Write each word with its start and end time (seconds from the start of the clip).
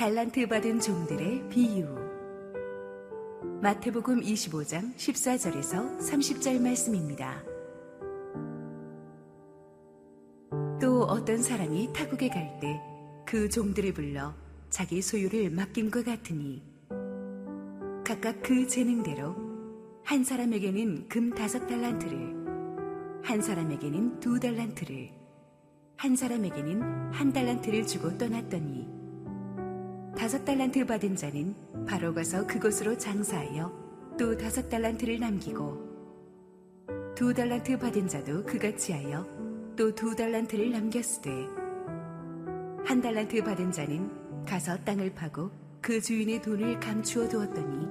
달란트 0.00 0.46
받은 0.46 0.80
종들의 0.80 1.50
비유. 1.50 1.86
마태복음 3.60 4.22
25장 4.22 4.96
14절에서 4.96 5.98
30절 5.98 6.58
말씀입니다. 6.58 7.42
또 10.80 11.02
어떤 11.02 11.42
사람이 11.42 11.92
타국에 11.92 12.30
갈 12.30 12.58
때 12.60 12.80
그 13.26 13.50
종들을 13.50 13.92
불러 13.92 14.32
자기 14.70 15.02
소유를 15.02 15.50
맡김과 15.50 16.02
같으니 16.02 16.62
각각 18.02 18.40
그 18.42 18.66
재능대로 18.66 19.36
한 20.02 20.24
사람에게는 20.24 21.10
금 21.10 21.28
다섯 21.34 21.66
달란트를 21.66 23.20
한 23.22 23.42
사람에게는 23.42 24.20
두 24.20 24.40
달란트를 24.40 25.10
한 25.98 26.16
사람에게는 26.16 27.12
한 27.12 27.34
달란트를 27.34 27.86
주고 27.86 28.16
떠났더니 28.16 28.99
다섯 30.16 30.44
달란트 30.44 30.86
받은 30.86 31.16
자는 31.16 31.54
바로 31.86 32.12
가서 32.12 32.46
그곳으로 32.46 32.96
장사하여 32.96 34.16
또 34.18 34.36
다섯 34.36 34.68
달란트를 34.68 35.18
남기고 35.20 35.90
두 37.14 37.32
달란트 37.32 37.78
받은 37.78 38.08
자도 38.08 38.44
그같이 38.44 38.92
하여 38.92 39.26
또 39.76 39.94
두 39.94 40.14
달란트를 40.14 40.72
남겼으되 40.72 41.30
한 42.84 43.00
달란트 43.00 43.42
받은 43.42 43.72
자는 43.72 44.44
가서 44.44 44.76
땅을 44.84 45.14
파고 45.14 45.50
그 45.80 46.00
주인의 46.00 46.42
돈을 46.42 46.80
감추어 46.80 47.28
두었더니 47.28 47.86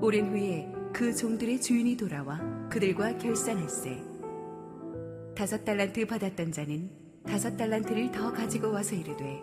오랜 0.00 0.30
후에 0.30 0.72
그 0.92 1.14
종들의 1.14 1.60
주인이 1.60 1.96
돌아와 1.96 2.40
그들과 2.70 3.18
결산할세. 3.18 4.02
다섯 5.34 5.64
달란트 5.64 6.06
받았던 6.06 6.52
자는 6.52 6.90
다섯 7.26 7.56
달란트를 7.56 8.12
더 8.12 8.32
가지고 8.32 8.72
와서 8.72 8.94
이르되 8.94 9.42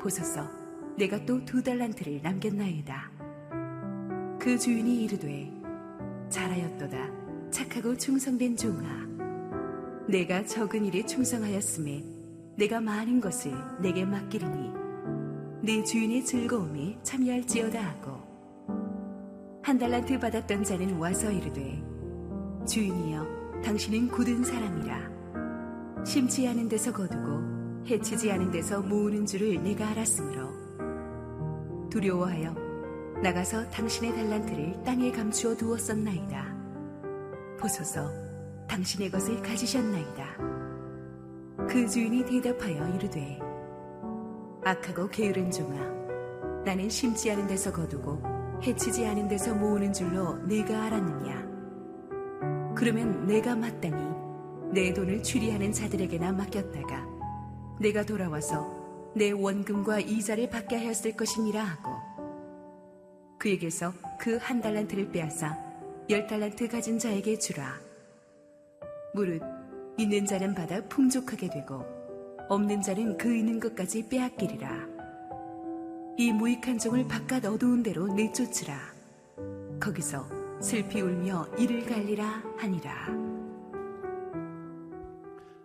보소서. 0.00 0.48
내가 0.96 1.24
또 1.24 1.44
두 1.44 1.62
달란트를 1.62 2.20
남겼나이다. 2.22 3.10
그 4.40 4.58
주인이 4.58 5.04
이르되 5.04 5.52
잘하였도다. 6.30 7.50
착하고 7.50 7.96
충성된 7.96 8.56
종아. 8.56 9.08
내가 10.08 10.44
적은 10.44 10.84
일에 10.86 11.04
충성하였음에 11.04 12.04
내가 12.56 12.80
많은 12.80 13.20
것을 13.20 13.52
내게 13.80 14.04
맡기리니 14.04 14.70
네 15.62 15.84
주인의 15.84 16.24
즐거움에 16.24 16.98
참여할지어다 17.02 17.80
하고. 17.80 18.18
한 19.62 19.78
달란트 19.78 20.18
받았던 20.18 20.64
자는 20.64 20.96
와서 20.96 21.30
이르되 21.30 21.82
주인이여 22.66 23.62
당신은 23.62 24.08
굳은 24.08 24.42
사람이라. 24.44 26.04
심지 26.04 26.48
않은 26.48 26.68
데서 26.68 26.92
거두고 26.92 27.49
해치지 27.86 28.30
않은 28.32 28.50
데서 28.50 28.80
모으는 28.80 29.26
줄을 29.26 29.62
내가 29.62 29.88
알았으므로. 29.88 30.50
두려워하여 31.90 32.54
나가서 33.22 33.68
당신의 33.70 34.14
달란트를 34.14 34.82
땅에 34.84 35.10
감추어 35.10 35.56
두었었나이다. 35.56 36.56
보소서 37.58 38.10
당신의 38.68 39.10
것을 39.10 39.42
가지셨나이다. 39.42 40.36
그 41.68 41.88
주인이 41.88 42.24
대답하여 42.24 42.88
이르되 42.94 43.38
악하고 44.64 45.08
게으른 45.08 45.50
종아 45.50 46.00
나는 46.64 46.88
심지 46.88 47.30
않은 47.30 47.46
데서 47.46 47.72
거두고 47.72 48.22
해치지 48.62 49.06
않은 49.06 49.28
데서 49.28 49.54
모으는 49.54 49.92
줄로 49.92 50.36
내가 50.46 50.84
알았느냐? 50.84 51.50
그러면 52.74 53.26
내가 53.26 53.56
마땅히 53.56 54.02
내 54.72 54.92
돈을 54.94 55.22
추리하는 55.22 55.72
자들에게나 55.72 56.32
맡겼다가 56.32 57.19
내가 57.80 58.04
돌아와서 58.04 59.12
내 59.16 59.30
원금과 59.30 60.00
이자를 60.00 60.50
받게 60.50 60.76
하였을 60.76 61.16
것이니라 61.16 61.64
하고 61.64 61.90
그에게서 63.38 63.92
그 64.18 64.36
한 64.38 64.60
달란트를 64.60 65.10
빼앗아 65.10 65.56
열 66.10 66.26
달란트 66.26 66.68
가진 66.68 66.98
자에게 66.98 67.38
주라 67.38 67.74
무릇 69.14 69.42
있는 69.98 70.26
자는 70.26 70.54
받아 70.54 70.80
풍족하게 70.88 71.48
되고 71.50 71.84
없는 72.48 72.82
자는 72.82 73.16
그 73.16 73.32
있는 73.32 73.60
것까지 73.60 74.08
빼앗기리라. 74.08 74.88
이 76.16 76.32
무익한 76.32 76.78
종을 76.78 77.06
바깥 77.06 77.44
어두운 77.44 77.82
데로 77.82 78.08
내쫓으라. 78.08 78.76
거기서 79.78 80.26
슬피 80.60 81.00
울며 81.00 81.46
이를 81.58 81.86
갈리라 81.86 82.42
하니라. 82.58 83.39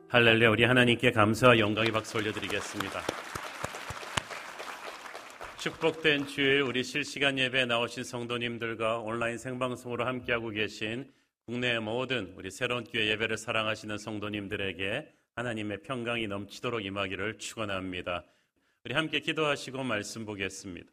할렐루야 0.07 0.49
우리 0.51 0.63
하나님께 0.63 1.11
감사와 1.11 1.57
영광의 1.57 1.91
박수 1.91 2.17
올려드리겠습니다. 2.17 3.01
축복된 5.57 6.27
주일 6.27 6.61
우리 6.61 6.83
실시간 6.83 7.39
예배에 7.39 7.65
나오신 7.65 8.03
성도님들과 8.03 8.99
온라인 8.99 9.39
생방송으로 9.39 10.05
함께하고 10.05 10.51
계신 10.51 11.11
국내의 11.47 11.79
모든 11.79 12.33
우리 12.37 12.51
새로운 12.51 12.83
교회 12.83 13.07
예배를 13.07 13.35
사랑하시는 13.35 13.97
성도님들에게 13.97 15.11
하나님의 15.37 15.81
평강이 15.81 16.27
넘치도록 16.27 16.85
임하기를 16.85 17.39
축원합니다. 17.39 18.25
우리 18.83 18.93
함께 18.93 19.19
기도하시고 19.19 19.83
말씀 19.83 20.23
보겠습니다. 20.23 20.87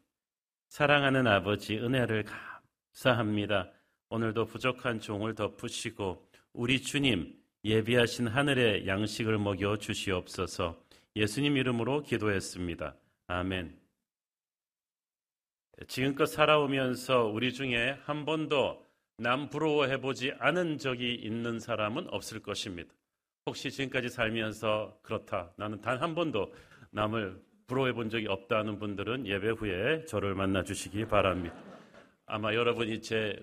사랑하는 0.69 1.27
아버지 1.27 1.77
은혜를 1.77 2.25
감사합니다. 2.93 3.71
오늘도 4.09 4.45
부족한 4.45 4.99
종을 4.99 5.35
덮으시고 5.35 6.27
우리 6.53 6.81
주님 6.81 7.42
예비하신 7.65 8.27
하늘의 8.27 8.87
양식을 8.87 9.37
먹여 9.37 9.77
주시옵소서. 9.77 10.77
예수님 11.15 11.55
이름으로 11.55 12.03
기도했습니다. 12.03 12.95
아멘. 13.27 13.79
지금껏 15.87 16.25
살아오면서 16.25 17.25
우리 17.25 17.53
중에 17.53 17.97
한 18.03 18.25
번도 18.25 18.85
남 19.17 19.49
부러워해 19.49 20.01
보지 20.01 20.33
않은 20.39 20.77
적이 20.77 21.15
있는 21.15 21.59
사람은 21.59 22.07
없을 22.09 22.41
것입니다. 22.41 22.93
혹시 23.45 23.71
지금까지 23.71 24.09
살면서 24.09 24.99
그렇다. 25.01 25.53
나는 25.57 25.79
단 25.81 26.01
한 26.01 26.15
번도 26.15 26.53
남을 26.91 27.41
부러워해 27.67 27.93
본 27.93 28.09
적이 28.09 28.27
없다는 28.27 28.77
분들은 28.77 29.25
예배 29.25 29.51
후에 29.51 30.05
저를 30.05 30.35
만나 30.35 30.63
주시기 30.63 31.05
바랍니다. 31.05 31.55
아마 32.25 32.53
여러분이 32.53 33.01
제 33.01 33.37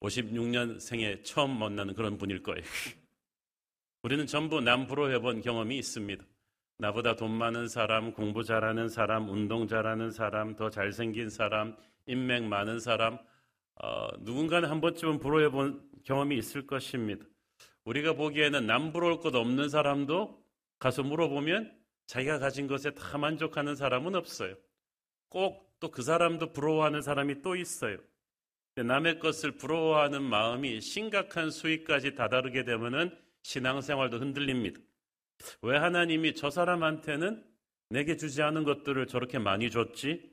56년 0.00 0.80
생에 0.80 1.22
처음 1.22 1.58
만나는 1.58 1.94
그런 1.94 2.18
분일 2.18 2.42
거예요. 2.42 2.62
우리는 4.04 4.26
전부 4.26 4.60
남 4.60 4.86
부러워해 4.86 5.18
본 5.18 5.40
경험이 5.40 5.78
있습니다. 5.78 6.22
나보다 6.78 7.16
돈 7.16 7.32
많은 7.32 7.68
사람, 7.68 8.12
공부 8.12 8.44
잘하는 8.44 8.88
사람, 8.88 9.28
운동 9.30 9.66
잘하는 9.66 10.10
사람, 10.10 10.54
더 10.54 10.70
잘생긴 10.70 11.30
사람, 11.30 11.74
인맥 12.06 12.44
많은 12.44 12.78
사람, 12.78 13.18
어, 13.76 14.08
누군가는 14.20 14.68
한 14.68 14.80
번쯤은 14.80 15.18
부러워 15.18 15.50
본 15.50 15.82
경험이 16.04 16.36
있을 16.36 16.66
것입니다. 16.66 17.24
우리가 17.84 18.12
보기에는 18.12 18.66
남 18.66 18.92
부러울 18.92 19.20
것 19.20 19.34
없는 19.34 19.70
사람도 19.70 20.38
가서 20.78 21.02
물어보면 21.02 21.72
자기가 22.06 22.38
가진 22.38 22.66
것에 22.66 22.90
다 22.90 23.18
만족하는 23.18 23.74
사람은 23.74 24.14
없어요. 24.14 24.54
꼭 25.30 25.64
또 25.80 25.90
그 25.90 26.02
사람도 26.02 26.52
부러워하는 26.52 27.02
사람이 27.02 27.42
또 27.42 27.56
있어요. 27.56 27.98
남의 28.76 29.18
것을 29.18 29.52
부러워하는 29.52 30.22
마음이 30.22 30.80
심각한 30.80 31.50
수위까지 31.50 32.14
다다르게 32.14 32.64
되면은 32.64 33.14
신앙생활도 33.44 34.18
흔들립니다. 34.18 34.80
왜 35.62 35.76
하나님이 35.76 36.34
저 36.34 36.50
사람한테는 36.50 37.44
내게 37.90 38.16
주지 38.16 38.42
않은 38.42 38.64
것들을 38.64 39.06
저렇게 39.06 39.38
많이 39.38 39.70
줬지? 39.70 40.32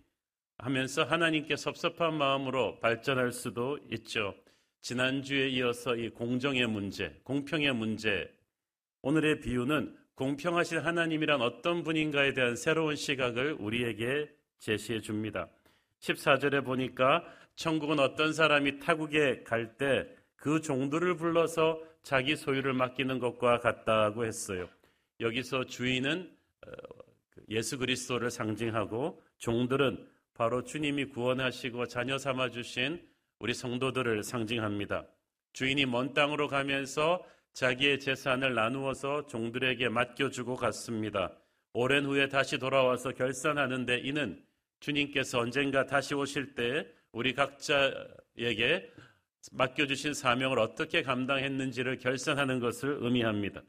하면서 0.58 1.04
하나님께 1.04 1.56
섭섭한 1.58 2.16
마음으로 2.18 2.80
발전할 2.80 3.32
수도 3.32 3.78
있죠. 3.92 4.34
지난주에 4.82 5.50
이어서 5.50 5.96
이 5.96 6.10
공정의 6.10 6.66
문제, 6.68 7.20
공평의 7.24 7.74
문제, 7.74 8.32
오늘의 9.02 9.42
비유는 9.42 9.98
공평하신 10.16 10.80
하나님이란 10.80 11.42
어떤 11.42 11.84
분인가에 11.84 12.34
대한 12.34 12.56
새로운 12.56 12.96
시각을 12.96 13.58
우리에게 13.60 14.30
제시해 14.60 15.02
줍니다. 15.02 15.50
14절에 16.00 16.64
보니까 16.64 17.26
천국은 17.56 18.00
어떤 18.00 18.32
사람이 18.34 18.80
타국에 18.80 19.44
갈 19.44 19.78
때 19.78 20.08
그 20.42 20.60
종들을 20.60 21.18
불러서 21.18 21.80
자기 22.02 22.36
소유를 22.36 22.74
맡기는 22.74 23.20
것과 23.20 23.60
같다고 23.60 24.26
했어요. 24.26 24.68
여기서 25.20 25.66
주인은 25.66 26.36
어, 26.66 26.72
예수 27.50 27.78
그리스도를 27.78 28.32
상징하고 28.32 29.22
종들은 29.38 30.10
바로 30.34 30.64
주님이 30.64 31.06
구원하시고 31.06 31.86
자녀 31.86 32.18
삼아 32.18 32.50
주신 32.50 33.08
우리 33.38 33.54
성도들을 33.54 34.24
상징합니다. 34.24 35.06
주인이 35.54 35.86
먼 35.86 36.16
땅으로 36.16 36.48
가면서 36.48 37.24
자기의 37.54 38.00
재산을 38.00 38.56
나누어서 38.56 39.28
종들에게 39.28 39.90
맡겨주고 39.90 40.56
갔습니다. 40.56 41.32
오랜 41.74 42.08
후에 42.08 42.30
다시 42.30 42.58
돌아와서 42.58 43.12
결산하는데 43.12 44.00
이는 44.00 44.44
주님께서 44.80 45.38
언젠가 45.38 45.86
다시 45.86 46.16
오실 46.16 46.56
때 46.56 46.88
우리 47.12 47.36
각자에게 47.36 48.92
맡겨주신 49.52 50.14
사명을 50.14 50.60
어떻게 50.60 51.02
감당했는지를 51.02 51.98
결산하는 51.98 52.60
것을 52.60 52.98
의미합니다. 53.02 53.64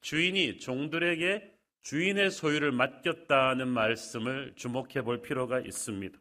주인이 0.00 0.58
종들에게 0.58 1.52
주인의 1.82 2.30
소유를 2.30 2.72
맡겼다는 2.72 3.68
말씀을 3.68 4.54
주목해 4.56 5.02
볼 5.02 5.22
필요가 5.22 5.60
있습니다. 5.60 6.18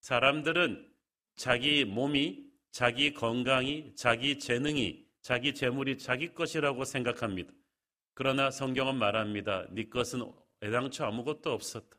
사람들은 0.00 0.88
자기 1.36 1.84
몸이, 1.84 2.46
자기 2.70 3.12
건강이, 3.12 3.92
자기 3.96 4.38
재능이, 4.38 5.04
자기 5.20 5.54
재물이 5.54 5.98
자기 5.98 6.34
것이라고 6.34 6.84
생각합니다. 6.84 7.52
그러나 8.14 8.50
성경은 8.50 8.96
말합니다. 8.96 9.66
네 9.70 9.88
것은 9.88 10.22
애당초 10.62 11.04
아무것도 11.04 11.52
없었다. 11.52 11.96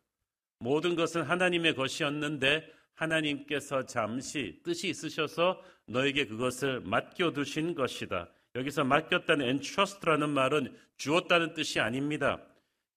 모든 0.59 0.95
것은 0.95 1.23
하나님의 1.23 1.75
것이었는데 1.75 2.67
하나님께서 2.95 3.85
잠시 3.85 4.59
뜻이 4.63 4.89
있으셔서 4.89 5.61
너에게 5.85 6.25
그것을 6.25 6.81
맡겨두신 6.81 7.75
것이다. 7.75 8.29
여기서 8.55 8.83
맡겼다는 8.83 9.45
entrust라는 9.45 10.29
말은 10.29 10.75
주었다는 10.97 11.53
뜻이 11.53 11.79
아닙니다. 11.79 12.41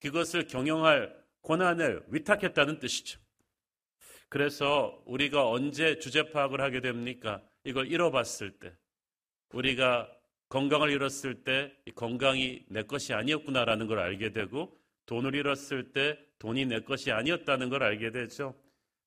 그것을 0.01 0.47
경영할 0.47 1.15
권한을 1.41 2.05
위탁했다는 2.07 2.79
뜻이죠. 2.79 3.19
그래서 4.29 5.01
우리가 5.05 5.49
언제 5.49 5.99
주제 5.99 6.31
파악을 6.31 6.61
하게 6.61 6.81
됩니까? 6.81 7.41
이걸 7.63 7.91
잃어봤을 7.91 8.51
때. 8.59 8.73
우리가 9.51 10.09
건강을 10.49 10.91
잃었을 10.91 11.43
때 11.43 11.73
건강이 11.95 12.65
내 12.69 12.83
것이 12.83 13.13
아니었구나라는 13.13 13.87
걸 13.87 13.99
알게 13.99 14.31
되고 14.31 14.77
돈을 15.05 15.35
잃었을 15.35 15.91
때 15.91 16.17
돈이 16.39 16.65
내 16.65 16.81
것이 16.81 17.11
아니었다는 17.11 17.69
걸 17.69 17.83
알게 17.83 18.11
되죠. 18.11 18.55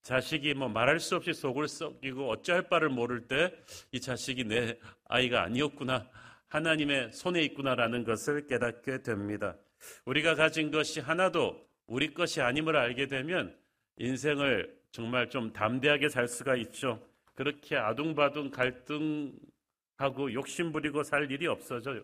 자식이 0.03 0.55
뭐 0.55 0.69
말할 0.69 1.01
수 1.01 1.17
없이 1.17 1.33
속을 1.33 1.69
썩이고 1.69 2.29
어찌할 2.31 2.69
바를 2.69 2.89
모를 2.89 3.27
때 3.29 3.53
이 3.93 4.01
자식이 4.01 4.45
내 4.45 4.79
아이가 5.09 5.43
아니었구나. 5.45 6.09
하나님의 6.49 7.13
손에 7.13 7.43
있구나라는 7.43 8.05
것을 8.05 8.47
깨닫게 8.47 9.03
됩니다. 9.03 9.57
우리가 10.05 10.35
가진 10.35 10.71
것이 10.71 11.01
하나도 11.01 11.67
우리 11.87 12.13
것이 12.13 12.41
아님을 12.41 12.77
알게 12.77 13.07
되면 13.07 13.57
인생을 13.97 14.75
정말 14.91 15.31
좀 15.31 15.53
담대하게 15.53 16.09
살 16.09 16.29
수가 16.29 16.57
있죠. 16.57 17.01
그렇게 17.35 17.77
아둥바둥 17.77 18.51
갈등하고 18.51 20.33
욕심부리고 20.33 21.03
살 21.03 21.31
일이 21.31 21.47
없어져요. 21.47 22.03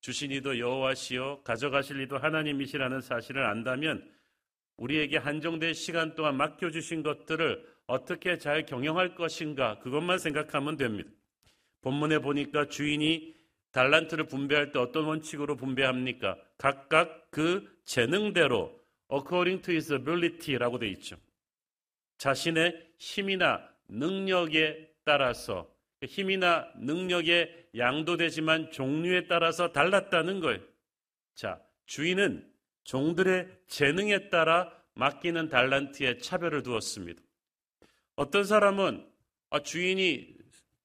주신 0.00 0.30
이도 0.32 0.58
여호와시요 0.58 1.42
가져가실 1.42 2.00
이도 2.00 2.18
하나님이시라는 2.18 3.00
사실을 3.00 3.44
안다면 3.46 4.08
우리에게 4.76 5.18
한정된 5.18 5.74
시간 5.74 6.14
동안 6.14 6.36
맡겨주신 6.36 7.02
것들을 7.02 7.64
어떻게 7.86 8.38
잘 8.38 8.64
경영할 8.64 9.14
것인가 9.14 9.78
그것만 9.80 10.18
생각하면 10.18 10.76
됩니다. 10.76 11.10
본문에 11.82 12.20
보니까 12.20 12.68
주인이 12.68 13.34
달란트를 13.72 14.26
분배할 14.26 14.72
때 14.72 14.78
어떤 14.78 15.04
원칙으로 15.04 15.56
분배합니까? 15.56 16.38
각각 16.58 17.30
그 17.30 17.66
재능대로 17.84 18.78
according 19.12 19.62
to 19.62 19.72
his 19.72 19.92
ability라고 19.92 20.78
되어 20.78 20.88
있죠. 20.90 21.16
자신의 22.18 22.92
힘이나 22.98 23.68
능력에 23.88 24.90
따라서 25.04 25.68
힘이나 26.04 26.68
능력에 26.78 27.68
양도 27.76 28.16
되지만 28.16 28.70
종류에 28.70 29.26
따라서 29.26 29.72
달랐다는 29.72 30.40
거예요. 30.40 30.60
자, 31.34 31.60
주인은 31.86 32.51
종들의 32.84 33.48
재능에 33.68 34.28
따라 34.28 34.72
맡기는 34.94 35.48
달란트에 35.48 36.18
차별을 36.18 36.62
두었습니다. 36.62 37.22
어떤 38.16 38.44
사람은 38.44 39.06
아, 39.50 39.60
주인이 39.60 40.36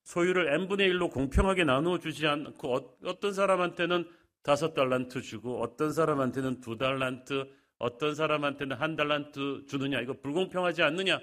소유를 0.04 0.54
n분의 0.54 0.90
1로 0.94 1.12
공평하게 1.12 1.64
나누어 1.66 2.00
주지 2.00 2.26
않고 2.28 2.76
어, 2.76 2.98
어떤 3.04 3.34
사람한테는 3.34 4.10
다섯 4.42 4.74
달란트 4.74 5.22
주고 5.22 5.62
어떤 5.62 5.92
사람한테는 5.92 6.62
두 6.62 6.78
달란트 6.78 7.50
어떤 7.80 8.16
사람한테는 8.16 8.78
한 8.78 8.96
달란트 8.96 9.66
주느냐 9.68 10.00
이거 10.02 10.14
불공평하지 10.14 10.82
않느냐 10.82 11.20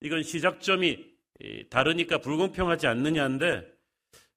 이건 0.00 0.22
시작점이 0.22 1.14
다르니까 1.70 2.18
불공평하지 2.18 2.86
않느냐인데 2.86 3.72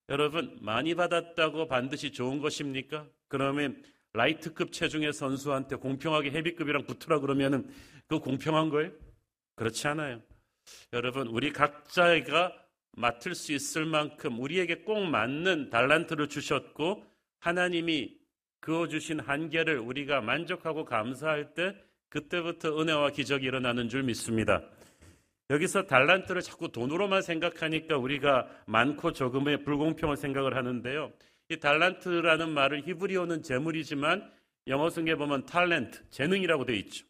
여러분 0.10 0.58
많이 0.62 0.96
받았다고 0.96 1.68
반드시 1.68 2.12
좋은 2.12 2.40
것입니까? 2.40 3.08
그러면 3.28 3.82
라이트급 4.18 4.74
체중의 4.74 5.14
선수한테 5.14 5.76
공평하게 5.76 6.32
헤비급이랑 6.32 6.86
붙으라 6.86 7.20
그러면은 7.20 7.70
그 8.08 8.20
공평한 8.20 8.70
거예요? 8.70 8.92
그렇지 9.56 9.88
않아요. 9.88 10.22
여러분, 10.94 11.28
우리 11.28 11.54
각자가 11.54 12.54
맡을 12.94 13.36
수 13.36 13.54
있을 13.54 13.86
만큼 13.86 14.40
우리에게 14.40 14.80
꼭 14.80 15.06
맞는 15.06 15.70
달란트를 15.70 16.30
주셨고 16.30 17.06
하나님이 17.40 18.18
그어 18.60 18.88
주신 18.88 19.20
한계를 19.20 19.78
우리가 19.78 20.22
만족하고 20.22 20.84
감사할 20.84 21.54
때 21.54 21.76
그때부터 22.10 22.82
은혜와 22.82 23.12
기적이 23.12 23.46
일어나는 23.46 23.88
줄 23.88 24.04
믿습니다. 24.04 24.64
여기서 25.50 25.84
달란트를 25.84 26.42
자꾸 26.42 26.72
돈으로만 26.72 27.22
생각하니까 27.22 27.98
우리가 27.98 28.48
많고 28.66 29.14
적음의 29.14 29.64
불공평을 29.64 30.18
생각을 30.18 30.56
하는데요. 30.58 31.14
이 31.50 31.58
달란트라는 31.60 32.50
말을 32.50 32.88
히브리어는 32.88 33.42
재물이지만 33.42 34.30
영어 34.68 34.90
성경에 34.90 35.16
보면 35.16 35.46
탤런트, 35.46 36.10
재능이라고 36.12 36.66
되어 36.66 36.76
있죠. 36.76 37.06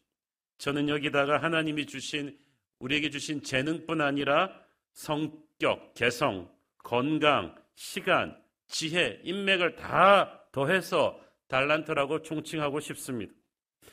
저는 0.58 0.88
여기다가 0.88 1.42
하나님이 1.42 1.86
주신 1.86 2.38
우리에게 2.78 3.10
주신 3.10 3.42
재능뿐 3.42 4.00
아니라 4.00 4.52
성격, 4.92 5.94
개성, 5.94 6.48
건강, 6.78 7.54
시간, 7.74 8.40
지혜, 8.68 9.20
인맥을 9.24 9.74
다 9.74 10.44
더해서 10.52 11.20
달란트라고 11.48 12.22
총칭하고 12.22 12.78
싶습니다. 12.80 13.32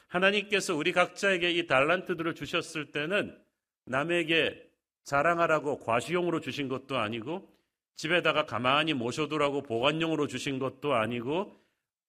하나님께서 0.08 0.76
우리 0.76 0.92
각자에게 0.92 1.52
이 1.52 1.66
달란트들을 1.66 2.36
주셨을 2.36 2.92
때는 2.92 3.36
남에게 3.86 4.62
자랑하라고 5.04 5.80
과시용으로 5.80 6.40
주신 6.40 6.68
것도 6.68 6.98
아니고 6.98 7.55
집에다가 7.96 8.46
가만히 8.46 8.94
모셔두라고 8.94 9.64
보관용으로 9.64 10.28
주신 10.28 10.60
것도 10.60 10.94
아니고 10.94 11.60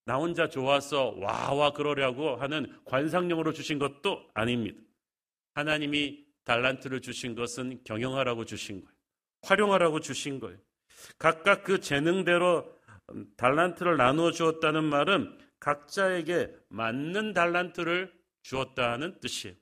나 0.04 0.16
혼자 0.16 0.48
좋아서 0.48 1.14
와와 1.18 1.72
그러려고 1.72 2.36
하는 2.36 2.72
관상용으로 2.84 3.52
주신 3.52 3.78
것도 3.78 4.28
아닙니다. 4.34 4.80
하나님이 5.54 6.24
달란트를 6.44 7.00
주신 7.00 7.34
것은 7.34 7.82
경영하라고 7.84 8.44
주신 8.44 8.82
거예요. 8.82 8.96
활용하라고 9.42 10.00
주신 10.00 10.38
거예요. 10.38 10.58
각각 11.18 11.64
그 11.64 11.80
재능대로 11.80 12.72
달란트를 13.36 13.96
나누어 13.96 14.30
주었다는 14.30 14.84
말은 14.84 15.38
각자에게 15.58 16.54
맞는 16.68 17.32
달란트를 17.32 18.12
주었다는 18.42 19.20
뜻이에요. 19.20 19.56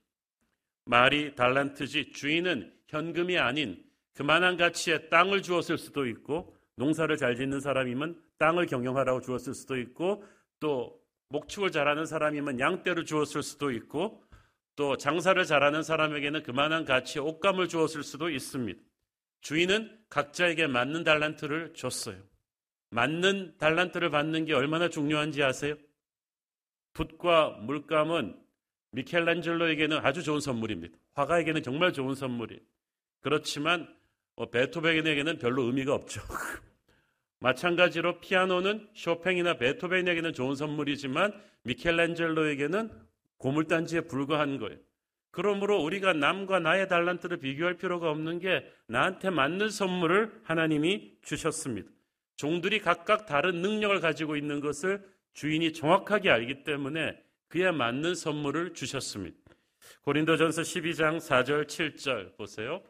말이 0.85 1.35
달란트지 1.35 2.13
주인은 2.13 2.73
현금이 2.89 3.39
아닌 3.39 3.83
그만한 4.15 4.57
가치의 4.57 5.11
땅을 5.11 5.43
주었을 5.43 5.77
수도 5.79 6.07
있고 6.07 6.57
농사를 6.77 7.17
잘 7.17 7.37
짓는 7.37 7.61
사람이면 7.61 8.21
땅을 8.39 8.67
경영하라고 8.67 9.21
주었을 9.21 9.55
수도 9.55 9.77
있고 9.77 10.25
또 10.61 11.01
목축을 11.29 11.71
잘하는 11.71 12.07
사람이면 12.07 12.61
양떼를 12.61 13.05
주었을 13.05 13.43
수도 13.43 13.71
있고 13.71 14.23
또 14.77 14.97
장사를 14.97 15.43
잘하는 15.45 15.83
사람에게는 15.83 16.43
그만한 16.43 16.85
가치의 16.85 17.25
옷감을 17.25 17.69
주었을 17.69 18.03
수도 18.03 18.29
있습니다. 18.31 18.81
주인은 19.41 20.05
각자에게 20.09 20.67
맞는 20.67 21.05
달란트를 21.05 21.75
줬어요. 21.75 22.21
맞는 22.91 23.59
달란트를 23.59 24.11
받는 24.11 24.47
게 24.47 24.55
얼마나 24.55 24.89
중요한지 24.89 25.43
아세요? 25.43 25.77
붓과 26.93 27.59
물감은 27.63 28.41
미켈란젤로에게는 28.93 29.99
아주 29.99 30.23
좋은 30.23 30.41
선물입니다. 30.41 30.97
화가에게는 31.15 31.63
정말 31.63 31.93
좋은 31.93 32.15
선물이에요. 32.15 32.61
그렇지만 33.21 33.93
뭐 34.37 34.51
베토벤에게는 34.51 35.39
별로 35.39 35.63
의미가 35.65 35.95
없죠. 35.95 36.21
마찬가지로 37.41 38.21
피아노는 38.21 38.89
쇼팽이나 38.95 39.59
베토벤에게는 39.59 40.33
좋은 40.33 40.55
선물이지만 40.55 41.33
미켈란젤로에게는 41.65 42.91
고물단지에 43.39 44.03
불과한 44.03 44.59
거예요. 44.59 44.79
그러므로 45.31 45.83
우리가 45.83 46.13
남과 46.13 46.61
나의 46.61 46.89
달란트를 46.89 47.39
비교할 47.39 47.75
필요가 47.75 48.11
없는 48.11 48.39
게 48.39 48.65
나한테 48.87 49.31
맞는 49.31 49.69
선물을 49.69 50.41
하나님이 50.45 51.19
주셨습니다. 51.23 51.91
종들이 52.37 52.81
각각 52.81 53.27
다른 53.27 53.61
능력을 53.61 54.01
가지고 54.01 54.37
있는 54.37 54.61
것을 54.61 55.05
주인이 55.35 55.73
정확하게 55.73 56.31
알기 56.31 56.63
때문에 56.63 57.21
그에 57.49 57.71
맞는 57.71 58.15
선물을 58.15 58.75
주셨습니다. 58.75 59.37
고린도전서 60.03 60.63
12장 60.63 61.19
4절 61.19 61.67
7절 61.67 62.37
보세요. 62.37 62.83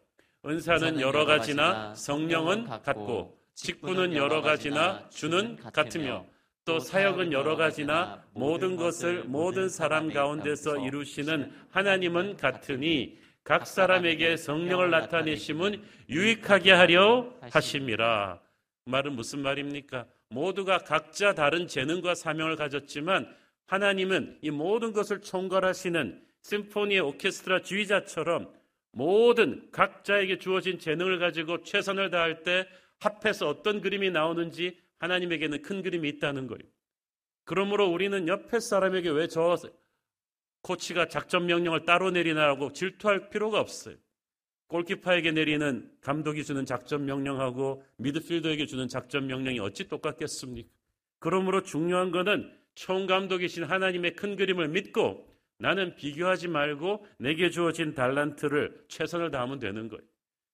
은사는 0.46 1.00
여러 1.00 1.24
가지나 1.24 1.94
성령은 1.94 2.64
같고 2.82 3.38
직분은 3.54 4.14
여러 4.14 4.42
가지나 4.42 5.08
주는 5.08 5.56
같으며 5.56 6.26
또 6.64 6.78
사역은 6.78 7.32
여러 7.32 7.56
가지나 7.56 8.22
모든 8.32 8.76
것을 8.76 9.24
모든 9.24 9.68
사람 9.68 10.12
가운데서 10.12 10.78
이루시는 10.78 11.52
하나님은 11.70 12.36
같으니 12.36 13.18
각 13.42 13.66
사람에게 13.66 14.36
성령을 14.36 14.90
나타내심은 14.90 15.82
유익하게 16.08 16.72
하려 16.72 17.30
하심이라. 17.50 18.40
말은 18.86 19.14
무슨 19.14 19.40
말입니까? 19.40 20.06
모두가 20.30 20.78
각자 20.78 21.34
다른 21.34 21.66
재능과 21.66 22.14
사명을 22.14 22.56
가졌지만 22.56 23.28
하나님은 23.66 24.38
이 24.42 24.50
모든 24.50 24.92
것을 24.92 25.20
총괄하시는 25.20 26.22
심포니의 26.42 27.00
오케스트라 27.00 27.60
주의자처럼 27.60 28.50
모든 28.94 29.70
각자에게 29.72 30.38
주어진 30.38 30.78
재능을 30.78 31.18
가지고 31.18 31.62
최선을 31.62 32.10
다할 32.10 32.42
때 32.42 32.66
합해서 33.00 33.48
어떤 33.48 33.80
그림이 33.80 34.10
나오는지 34.10 34.78
하나님에게는 34.98 35.62
큰 35.62 35.82
그림이 35.82 36.08
있다는 36.08 36.46
거예요. 36.46 36.62
그러므로 37.44 37.86
우리는 37.90 38.26
옆에 38.28 38.60
사람에게 38.60 39.10
왜 39.10 39.26
저 39.26 39.56
코치가 40.62 41.08
작전 41.08 41.44
명령을 41.46 41.84
따로 41.84 42.10
내리나라고 42.10 42.72
질투할 42.72 43.28
필요가 43.28 43.60
없어요. 43.60 43.96
골키퍼에게 44.68 45.32
내리는 45.32 45.90
감독이 46.00 46.42
주는 46.42 46.64
작전 46.64 47.04
명령하고 47.04 47.84
미드필더에게 47.98 48.64
주는 48.64 48.88
작전 48.88 49.26
명령이 49.26 49.60
어찌 49.60 49.88
똑같겠습니까? 49.88 50.68
그러므로 51.18 51.62
중요한 51.62 52.10
것은 52.10 52.50
총 52.74 53.06
감독이신 53.06 53.64
하나님의 53.64 54.16
큰 54.16 54.36
그림을 54.36 54.68
믿고 54.68 55.28
나는 55.58 55.94
비교하지 55.96 56.48
말고 56.48 57.06
내게 57.18 57.50
주어진 57.50 57.94
달란트를 57.94 58.84
최선을 58.88 59.30
다하면 59.30 59.58
되는 59.58 59.88
거예요. 59.88 60.02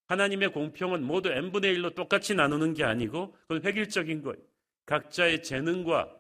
하나님의 0.07 0.53
공평은 0.53 1.05
모두 1.05 1.31
n분의 1.31 1.77
1로 1.77 1.95
똑같이 1.95 2.35
나누는 2.35 2.75
게 2.75 2.85
아니고 2.85 3.33
그건 3.43 3.65
획일적인 3.65 4.23
거예요. 4.23 4.39
각자의 4.87 5.43
재능과 5.43 6.11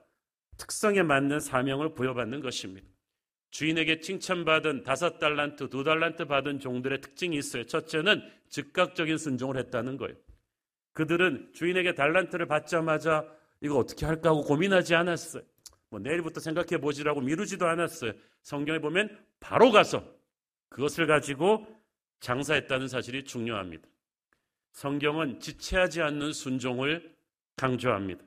특성에 0.56 1.02
맞는 1.02 1.40
사명을 1.40 1.94
부여받는 1.94 2.40
것입니다. 2.40 2.87
주인에게 3.50 4.00
칭찬받은 4.00 4.84
다섯 4.84 5.18
달란트, 5.18 5.70
두 5.70 5.82
달란트 5.82 6.26
받은 6.26 6.60
종들의 6.60 7.00
특징이 7.00 7.37
있어요. 7.37 7.64
첫째는 7.66 8.22
즉각적인 8.49 9.18
순종을 9.18 9.56
했다는 9.56 9.96
거예요. 9.96 10.14
그들은 10.92 11.50
주인에게 11.54 11.94
달란트를 11.94 12.46
받자마자 12.46 13.26
이거 13.60 13.76
어떻게 13.76 14.06
할까 14.06 14.30
하고 14.30 14.42
고민하지 14.42 14.94
않았어요. 14.94 15.42
뭐 15.90 15.99
내일부터 16.00 16.40
생각해 16.40 16.80
보지라고 16.80 17.20
미루지도 17.20 17.66
않았어요. 17.66 18.12
성경에 18.42 18.78
보면 18.78 19.18
바로 19.40 19.70
가서 19.70 20.04
그것을 20.68 21.06
가지고 21.06 21.66
장사했다는 22.20 22.88
사실이 22.88 23.25
중요합니다. 23.25 23.88
성경은 24.73 25.40
지체하지 25.40 26.00
않는 26.00 26.32
순종을 26.32 27.14
강조합니다. 27.56 28.25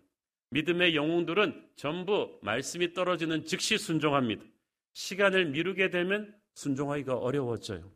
믿음의 0.49 0.95
영웅들은 0.95 1.69
전부 1.75 2.37
말씀이 2.43 2.93
떨어지는 2.93 3.45
즉시 3.45 3.77
순종합니다. 3.77 4.43
시간을 4.93 5.45
미루게 5.47 5.89
되면 5.89 6.35
순종하기가 6.53 7.15
어려워져요. 7.15 7.91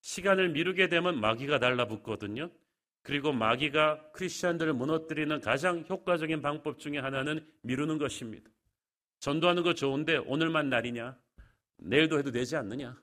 시간을 0.00 0.50
미루게 0.50 0.88
되면 0.88 1.18
마귀가 1.20 1.58
달라붙거든요. 1.60 2.50
그리고 3.02 3.32
마귀가 3.32 4.10
크리스천들을 4.12 4.74
무너뜨리는 4.74 5.40
가장 5.40 5.84
효과적인 5.88 6.42
방법 6.42 6.78
중에 6.78 6.98
하나는 6.98 7.46
미루는 7.62 7.98
것입니다. 7.98 8.50
전도하는 9.24 9.62
거 9.62 9.72
좋은데 9.72 10.18
오늘만 10.18 10.68
날이냐? 10.68 11.16
내일도 11.78 12.18
해도 12.18 12.30
되지 12.30 12.56
않느냐? 12.56 12.94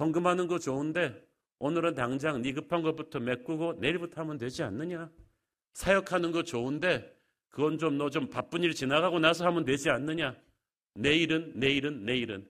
헌금하는 0.00 0.46
거 0.46 0.58
좋은데 0.58 1.14
오늘은 1.58 1.94
당장 1.94 2.40
네 2.40 2.54
급한 2.54 2.80
것부터 2.80 3.20
메꾸고 3.20 3.74
내일부터 3.74 4.22
하면 4.22 4.38
되지 4.38 4.62
않느냐? 4.62 5.10
사역하는 5.74 6.32
거 6.32 6.42
좋은데 6.42 7.14
그건 7.50 7.76
좀너좀 7.76 8.30
바쁜 8.30 8.62
일 8.62 8.74
지나가고 8.74 9.18
나서 9.18 9.44
하면 9.44 9.66
되지 9.66 9.90
않느냐? 9.90 10.34
내일은 10.94 11.52
내일은 11.54 12.06
내일은 12.06 12.48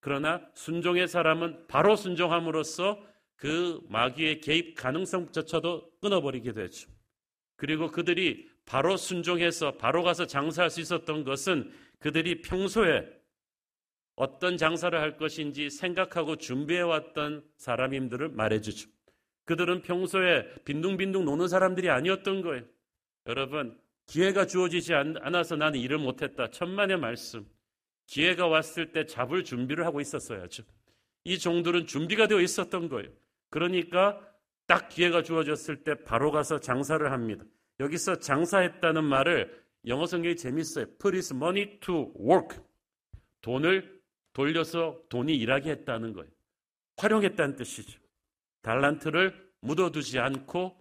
그러나 0.00 0.46
순종의 0.52 1.08
사람은 1.08 1.68
바로 1.68 1.96
순종함으로써 1.96 3.02
그 3.36 3.80
마귀의 3.88 4.42
개입 4.42 4.74
가능성조차도 4.74 5.92
끊어버리게 6.02 6.52
되죠. 6.52 6.90
그리고 7.56 7.90
그들이 7.90 8.46
바로 8.66 8.98
순종해서 8.98 9.78
바로 9.78 10.02
가서 10.02 10.26
장사할 10.26 10.68
수 10.68 10.82
있었던 10.82 11.24
것은 11.24 11.72
그들이 12.00 12.42
평소에 12.42 13.06
어떤 14.16 14.56
장사를 14.56 14.98
할 14.98 15.16
것인지 15.16 15.70
생각하고 15.70 16.36
준비해왔던 16.36 17.44
사람임들을 17.56 18.30
말해주죠. 18.30 18.90
그들은 19.44 19.82
평소에 19.82 20.46
빈둥빈둥 20.64 21.24
노는 21.24 21.48
사람들이 21.48 21.88
아니었던 21.88 22.42
거예요. 22.42 22.64
여러분, 23.26 23.78
기회가 24.06 24.46
주어지지 24.46 24.94
않아서 24.94 25.56
나는 25.56 25.78
일을 25.78 25.98
못했다. 25.98 26.50
천만의 26.50 26.98
말씀. 26.98 27.46
기회가 28.06 28.46
왔을 28.46 28.92
때 28.92 29.06
잡을 29.06 29.44
준비를 29.44 29.86
하고 29.86 30.00
있었어야죠. 30.00 30.64
이 31.24 31.38
종들은 31.38 31.86
준비가 31.86 32.26
되어 32.26 32.40
있었던 32.40 32.88
거예요. 32.88 33.08
그러니까 33.50 34.20
딱 34.66 34.88
기회가 34.88 35.22
주어졌을 35.22 35.84
때 35.84 35.94
바로 36.04 36.30
가서 36.30 36.60
장사를 36.60 37.10
합니다. 37.10 37.44
여기서 37.78 38.18
장사했다는 38.18 39.04
말을 39.04 39.60
영어 39.86 40.06
성경이 40.06 40.36
재밌어요. 40.36 40.86
Put 40.98 41.16
his 41.16 41.32
money 41.32 41.78
to 41.80 42.12
work. 42.20 42.58
돈을 43.40 44.00
돌려서 44.32 45.00
돈이 45.08 45.34
일하게 45.36 45.70
했다는 45.70 46.12
거예요. 46.12 46.30
활용했다는 46.96 47.56
뜻이죠. 47.56 47.98
달란트를 48.62 49.50
묻어두지 49.60 50.18
않고 50.18 50.76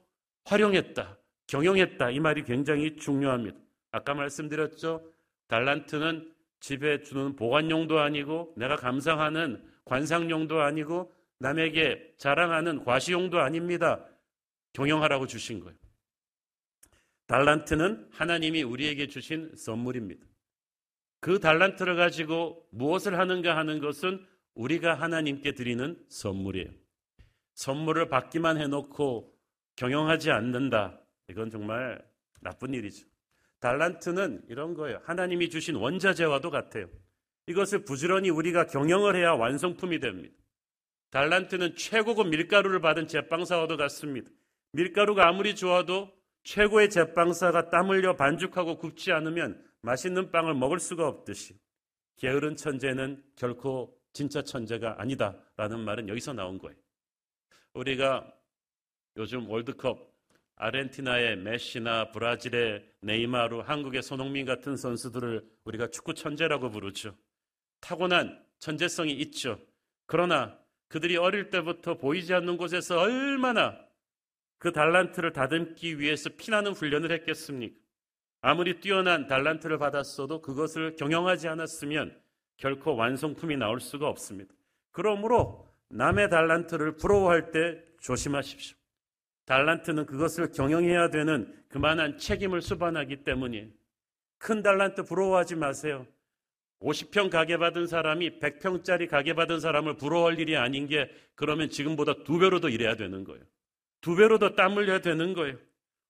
활용했다, 0.46 1.18
경영했다. 1.48 2.12
이 2.12 2.20
말이 2.20 2.44
굉장히 2.44 2.96
중요합니다. 2.98 3.58
아까 3.92 4.14
말씀드렸죠. 4.14 5.02
달란트는 5.48 6.34
집에 6.60 7.02
주는 7.02 7.36
보관용도 7.36 8.00
아니고 8.00 8.54
내가 8.58 8.76
감상하는 8.76 9.64
관상용도 9.86 10.62
아니고 10.62 11.12
남에게 11.40 12.14
자랑하는 12.18 12.84
과시용도 12.84 13.40
아닙니다. 13.40 14.06
경영하라고 14.74 15.26
주신 15.26 15.62
거예요. 15.62 15.78
달란트는 17.30 18.08
하나님이 18.10 18.64
우리에게 18.64 19.06
주신 19.06 19.52
선물입니다. 19.56 20.26
그 21.20 21.40
달란트를 21.40 21.96
가지고 21.96 22.68
무엇을 22.72 23.20
하는가 23.20 23.56
하는 23.56 23.80
것은 23.80 24.26
우리가 24.56 24.96
하나님께 24.96 25.54
드리는 25.54 26.04
선물이에요. 26.10 26.72
선물을 27.54 28.10
받기만 28.10 28.60
해놓고 28.60 29.32
경영하지 29.76 30.32
않는다. 30.32 31.00
이건 31.30 31.52
정말 31.52 32.04
나쁜 32.42 32.74
일이죠. 32.74 33.06
달란트는 33.60 34.46
이런 34.50 34.74
거예요. 34.74 35.00
하나님이 35.04 35.52
주신 35.52 35.76
원자재와도 35.76 36.50
같아요. 36.50 36.90
이것을 37.46 37.86
부지런히 37.86 38.32
우리가 38.32 38.66
경영을 38.66 39.16
해야 39.16 39.34
완성품이 39.34 40.00
됩니다. 40.00 40.34
달란트는 41.12 41.76
최고급 41.76 42.30
밀가루를 42.30 42.82
받은 42.82 43.08
제빵사와도 43.08 43.78
같습니다. 43.78 44.32
밀가루가 44.72 45.28
아무리 45.28 45.56
좋아도 45.56 46.19
최고의 46.44 46.90
제빵사가 46.90 47.70
땀 47.70 47.90
흘려 47.90 48.16
반죽하고 48.16 48.78
굽지 48.78 49.12
않으면 49.12 49.64
맛있는 49.82 50.32
빵을 50.32 50.54
먹을 50.56 50.80
수가 50.80 51.08
없듯이 51.08 51.58
게으른 52.18 52.56
천재는 52.56 53.24
결코 53.36 53.98
진짜 54.14 54.42
천재가 54.42 55.02
아니다라는 55.02 55.80
말은 55.80 56.10
여기서 56.10 56.34
나온 56.34 56.58
거예요. 56.58 56.76
우리가 57.74 58.34
요즘 59.18 59.50
월드컵 59.50 60.10
아르헨티나의 60.56 61.38
메시나 61.38 62.12
브라질의 62.12 62.86
네이마르, 63.02 63.60
한국의 63.60 64.02
손흥민 64.02 64.46
같은 64.46 64.76
선수들을 64.76 65.50
우리가 65.64 65.88
축구 65.88 66.14
천재라고 66.14 66.70
부르죠. 66.70 67.16
타고난 67.80 68.44
천재성이 68.60 69.14
있죠. 69.14 69.58
그러나 70.06 70.60
그들이 70.90 71.16
어릴 71.16 71.50
때부터 71.50 71.98
보이지 71.98 72.34
않는 72.34 72.58
곳에서 72.58 73.00
얼마나 73.00 73.80
그 74.60 74.72
달란트를 74.72 75.34
다듬기 75.34 76.00
위해서 76.00 76.30
피나는 76.30 76.74
훈련을 76.74 77.12
했겠습니까? 77.14 77.80
아무리 78.42 78.80
뛰어난 78.80 79.28
달란트를 79.28 79.78
받았어도 79.78 80.42
그것을 80.42 80.96
경영하지 80.96 81.48
않았으면 81.48 82.16
결코 82.58 82.96
완성품이 82.96 83.58
나올 83.58 83.80
수가 83.80 84.08
없습니다. 84.08 84.54
그러므로 84.92 85.66
남의 85.90 86.30
달란트를 86.30 86.98
부러워할 86.98 87.52
때 87.52 87.84
조심하십시오. 88.02 88.78
달란트는 89.46 90.06
그것을 90.06 90.52
경영해야 90.52 91.10
되는 91.10 91.54
그만한 91.70 92.18
책임을 92.18 92.62
수반하기 92.62 93.24
때문이에요. 93.24 93.68
큰 94.38 94.62
달란트 94.62 95.04
부러워하지 95.04 95.56
마세요. 95.56 96.06
50평 96.82 97.30
가게 97.30 97.58
받은 97.58 97.88
사람이 97.88 98.40
100평짜리 98.40 99.10
가게 99.10 99.34
받은 99.34 99.60
사람을 99.60 99.96
부러워할 99.98 100.40
일이 100.40 100.56
아닌 100.56 100.88
게 100.88 101.10
그러면 101.36 101.70
지금보다 101.70 102.24
두 102.24 102.40
배로 102.40 102.60
더 102.60 102.70
일해야 102.70 102.96
되는 102.96 103.24
거예요. 103.24 103.44
두 104.02 104.16
배로 104.16 104.40
더 104.40 104.56
땀 104.56 104.76
흘려야 104.76 105.00
되는 105.00 105.34
거예요. 105.34 105.58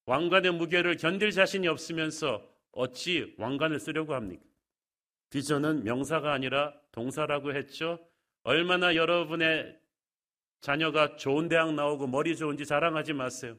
왕관의 0.05 0.53
무게를 0.53 0.97
견딜 0.97 1.31
자신이 1.31 1.67
없으면서 1.67 2.47
어찌 2.71 3.35
왕관을 3.37 3.79
쓰려고 3.79 4.13
합니까? 4.13 4.43
비전은 5.29 5.83
명사가 5.83 6.33
아니라 6.33 6.73
동사라고 6.91 7.53
했죠. 7.53 7.99
얼마나 8.43 8.95
여러분의 8.95 9.77
자녀가 10.61 11.15
좋은 11.15 11.47
대학 11.47 11.73
나오고 11.73 12.07
머리 12.07 12.35
좋은지 12.35 12.65
자랑하지 12.65 13.13
마세요. 13.13 13.55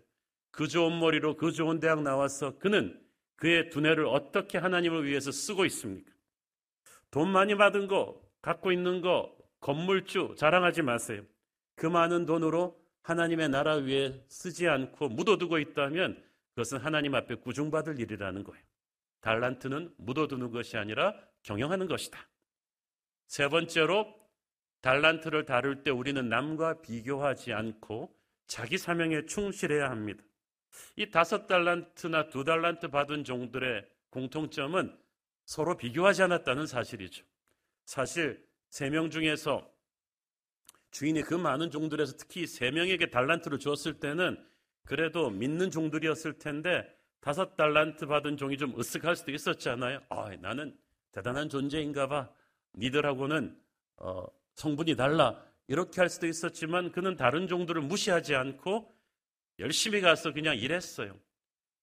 그 0.50 0.66
좋은 0.66 0.98
머리로 0.98 1.36
그 1.36 1.52
좋은 1.52 1.78
대학 1.78 2.02
나와서 2.02 2.58
그는 2.58 3.00
그의 3.36 3.70
두뇌를 3.70 4.06
어떻게 4.06 4.58
하나님을 4.58 5.06
위해서 5.06 5.30
쓰고 5.30 5.64
있습니까? 5.66 6.10
돈 7.10 7.30
많이 7.30 7.54
받은 7.54 7.86
거, 7.88 8.20
갖고 8.42 8.72
있는 8.72 9.00
거, 9.00 9.34
건물주 9.60 10.34
자랑하지 10.36 10.82
마세요. 10.82 11.22
그 11.76 11.86
많은 11.86 12.26
돈으로 12.26 12.78
하나님의 13.02 13.48
나라 13.48 13.74
위에 13.74 14.24
쓰지 14.28 14.68
않고 14.68 15.08
묻어두고 15.08 15.58
있다면 15.58 16.22
그것은 16.50 16.78
하나님 16.78 17.14
앞에 17.14 17.36
구중받을 17.36 17.98
일이라는 18.00 18.44
거예요. 18.44 18.62
달란트는 19.20 19.94
묻어두는 19.98 20.50
것이 20.50 20.76
아니라 20.76 21.14
경영하는 21.42 21.86
것이다. 21.86 22.18
세 23.26 23.48
번째로 23.48 24.14
달란트를 24.80 25.44
다룰 25.44 25.82
때 25.82 25.90
우리는 25.90 26.28
남과 26.28 26.80
비교하지 26.82 27.52
않고 27.52 28.14
자기 28.46 28.78
사명에 28.78 29.26
충실해야 29.26 29.90
합니다. 29.90 30.22
이 30.96 31.10
다섯 31.10 31.46
달란트나 31.46 32.28
두 32.30 32.44
달란트 32.44 32.88
받은 32.88 33.24
종들의 33.24 33.86
공통점은 34.10 34.96
서로 35.44 35.76
비교하지 35.76 36.22
않았다는 36.22 36.66
사실이죠. 36.66 37.24
사실 37.84 38.46
세 38.68 38.88
명 38.88 39.10
중에서 39.10 39.68
주인이 40.90 41.22
그 41.22 41.34
많은 41.34 41.70
종들에서 41.70 42.16
특히 42.16 42.46
세 42.46 42.70
명에게 42.70 43.10
달란트를 43.10 43.58
주었을 43.58 44.00
때는 44.00 44.44
그래도 44.84 45.30
믿는 45.30 45.70
종들이었을 45.70 46.38
텐데 46.38 46.84
다섯 47.20 47.56
달란트 47.56 48.06
받은 48.06 48.36
종이 48.36 48.56
좀 48.56 48.74
으쓱할 48.74 49.14
수도 49.14 49.30
있었잖아요. 49.30 50.00
아, 50.08 50.30
나는 50.40 50.76
대단한 51.12 51.48
존재인가 51.48 52.08
봐. 52.08 52.30
니들하고는 52.74 53.56
어, 53.98 54.24
성분이 54.54 54.96
달라. 54.96 55.42
이렇게 55.68 56.00
할 56.00 56.08
수도 56.08 56.26
있었지만 56.26 56.92
그는 56.92 57.16
다른 57.16 57.46
종들을 57.46 57.82
무시하지 57.82 58.34
않고 58.34 58.92
열심히 59.58 60.00
가서 60.00 60.32
그냥 60.32 60.56
일했어요. 60.56 61.16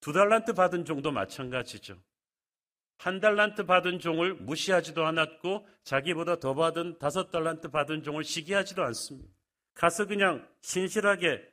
두 0.01 0.11
달란트 0.11 0.53
받은 0.53 0.85
종도 0.85 1.11
마찬가지죠. 1.11 1.97
한 2.97 3.19
달란트 3.19 3.65
받은 3.65 3.99
종을 3.99 4.33
무시하지도 4.35 5.05
않았고 5.05 5.67
자기보다 5.83 6.39
더 6.39 6.53
받은 6.55 6.97
다섯 6.99 7.31
달란트 7.31 7.69
받은 7.69 8.03
종을 8.03 8.23
시기하지도 8.23 8.83
않습니다. 8.83 9.29
가서 9.73 10.07
그냥 10.07 10.47
신실하게 10.61 11.47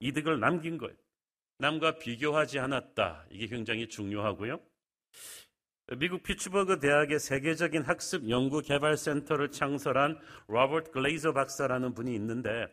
이득을 0.00 0.40
남긴 0.40 0.78
거예요. 0.78 0.94
남과 1.58 1.98
비교하지 1.98 2.58
않았다. 2.58 3.26
이게 3.30 3.46
굉장히 3.46 3.88
중요하고요. 3.88 4.60
미국 5.96 6.22
피츠버그 6.22 6.80
대학의 6.80 7.18
세계적인 7.18 7.82
학습 7.82 8.28
연구 8.28 8.60
개발 8.60 8.96
센터를 8.96 9.50
창설한 9.50 10.18
로버트 10.48 10.90
글레이저 10.90 11.32
박사라는 11.32 11.94
분이 11.94 12.14
있는데 12.14 12.66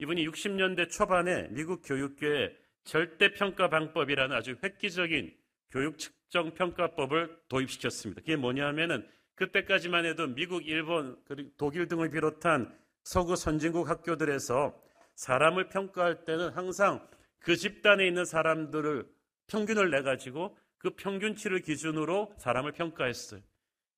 이분이 0.00 0.26
60년대 0.28 0.90
초반에 0.90 1.48
미국 1.50 1.80
교육계에 1.82 2.54
절대평가 2.84 3.70
방법이라는 3.70 4.36
아주 4.36 4.56
획기적인 4.62 5.34
교육 5.70 5.98
측정 5.98 6.54
평가법을 6.54 7.36
도입시켰습니다. 7.48 8.20
그게 8.22 8.36
뭐냐면은 8.36 9.06
그때까지만 9.34 10.04
해도 10.04 10.26
미국, 10.26 10.66
일본, 10.66 11.16
그리고 11.26 11.50
독일 11.56 11.86
등을 11.86 12.10
비롯한 12.10 12.76
서구 13.04 13.36
선진국 13.36 13.88
학교들에서 13.88 14.74
사람을 15.14 15.68
평가할 15.68 16.24
때는 16.24 16.50
항상 16.50 17.06
그 17.38 17.56
집단에 17.56 18.06
있는 18.06 18.24
사람들을 18.24 19.06
평균을 19.46 19.90
내 19.90 20.02
가지고 20.02 20.56
그 20.78 20.90
평균치를 20.90 21.60
기준으로 21.60 22.34
사람을 22.38 22.72
평가했어요. 22.72 23.40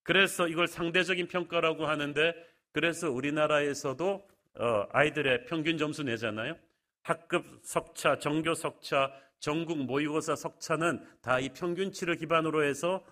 그래서 0.03 0.49
이걸 0.49 0.67
상대적인 0.67 1.29
평가라고 1.29 1.87
하는데 1.87 2.35
그래서 2.73 3.11
우리나라에서도 3.11 4.29
어, 4.59 4.87
아이들의 4.93 5.47
평균 5.47 5.79
점수 5.79 6.03
내잖아요. 6.03 6.57
학급 7.03 7.61
석차, 7.63 8.19
정교 8.19 8.55
석차, 8.55 9.13
전국 9.41 9.79
모의고사 9.79 10.37
석차는 10.37 11.05
다 11.23 11.41
이 11.41 11.49
평균치를 11.49 12.17
기반으로 12.17 12.63
해서 12.65 13.05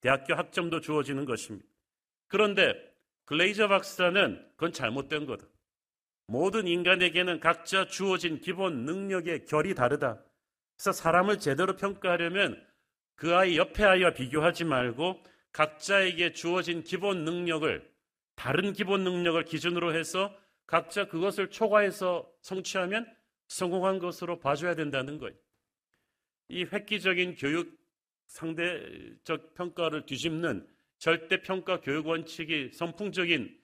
대학교 0.00 0.34
학점도 0.34 0.80
주어지는 0.80 1.24
것입니다. 1.24 1.66
그런데 2.28 2.74
글레이저 3.26 3.68
박사는 3.68 4.50
그건 4.56 4.72
잘못된 4.72 5.26
거다. 5.26 5.46
모든 6.28 6.66
인간에게는 6.66 7.40
각자 7.40 7.86
주어진 7.86 8.40
기본 8.40 8.84
능력의 8.84 9.44
결이 9.44 9.74
다르다. 9.74 10.22
그래서 10.76 10.92
사람을 10.92 11.38
제대로 11.38 11.76
평가하려면 11.76 12.64
그 13.14 13.34
아이 13.34 13.56
옆에 13.56 13.84
아이와 13.84 14.12
비교하지 14.12 14.64
말고 14.64 15.22
각자에게 15.52 16.32
주어진 16.32 16.82
기본 16.82 17.24
능력을 17.24 17.90
다른 18.34 18.72
기본 18.72 19.04
능력을 19.04 19.42
기준으로 19.44 19.94
해서 19.94 20.36
각자 20.66 21.06
그것을 21.06 21.50
초과해서 21.50 22.30
성취하면 22.42 23.06
성공한 23.48 23.98
것으로 23.98 24.38
봐줘야 24.38 24.74
된다는 24.74 25.18
거예요. 25.18 25.34
이 26.48 26.64
획기적인 26.64 27.36
교육 27.36 27.76
상대적 28.26 29.54
평가를 29.54 30.06
뒤집는 30.06 30.66
절대 30.98 31.42
평가 31.42 31.80
교육 31.80 32.06
원칙이 32.06 32.70
선풍적인 32.72 33.58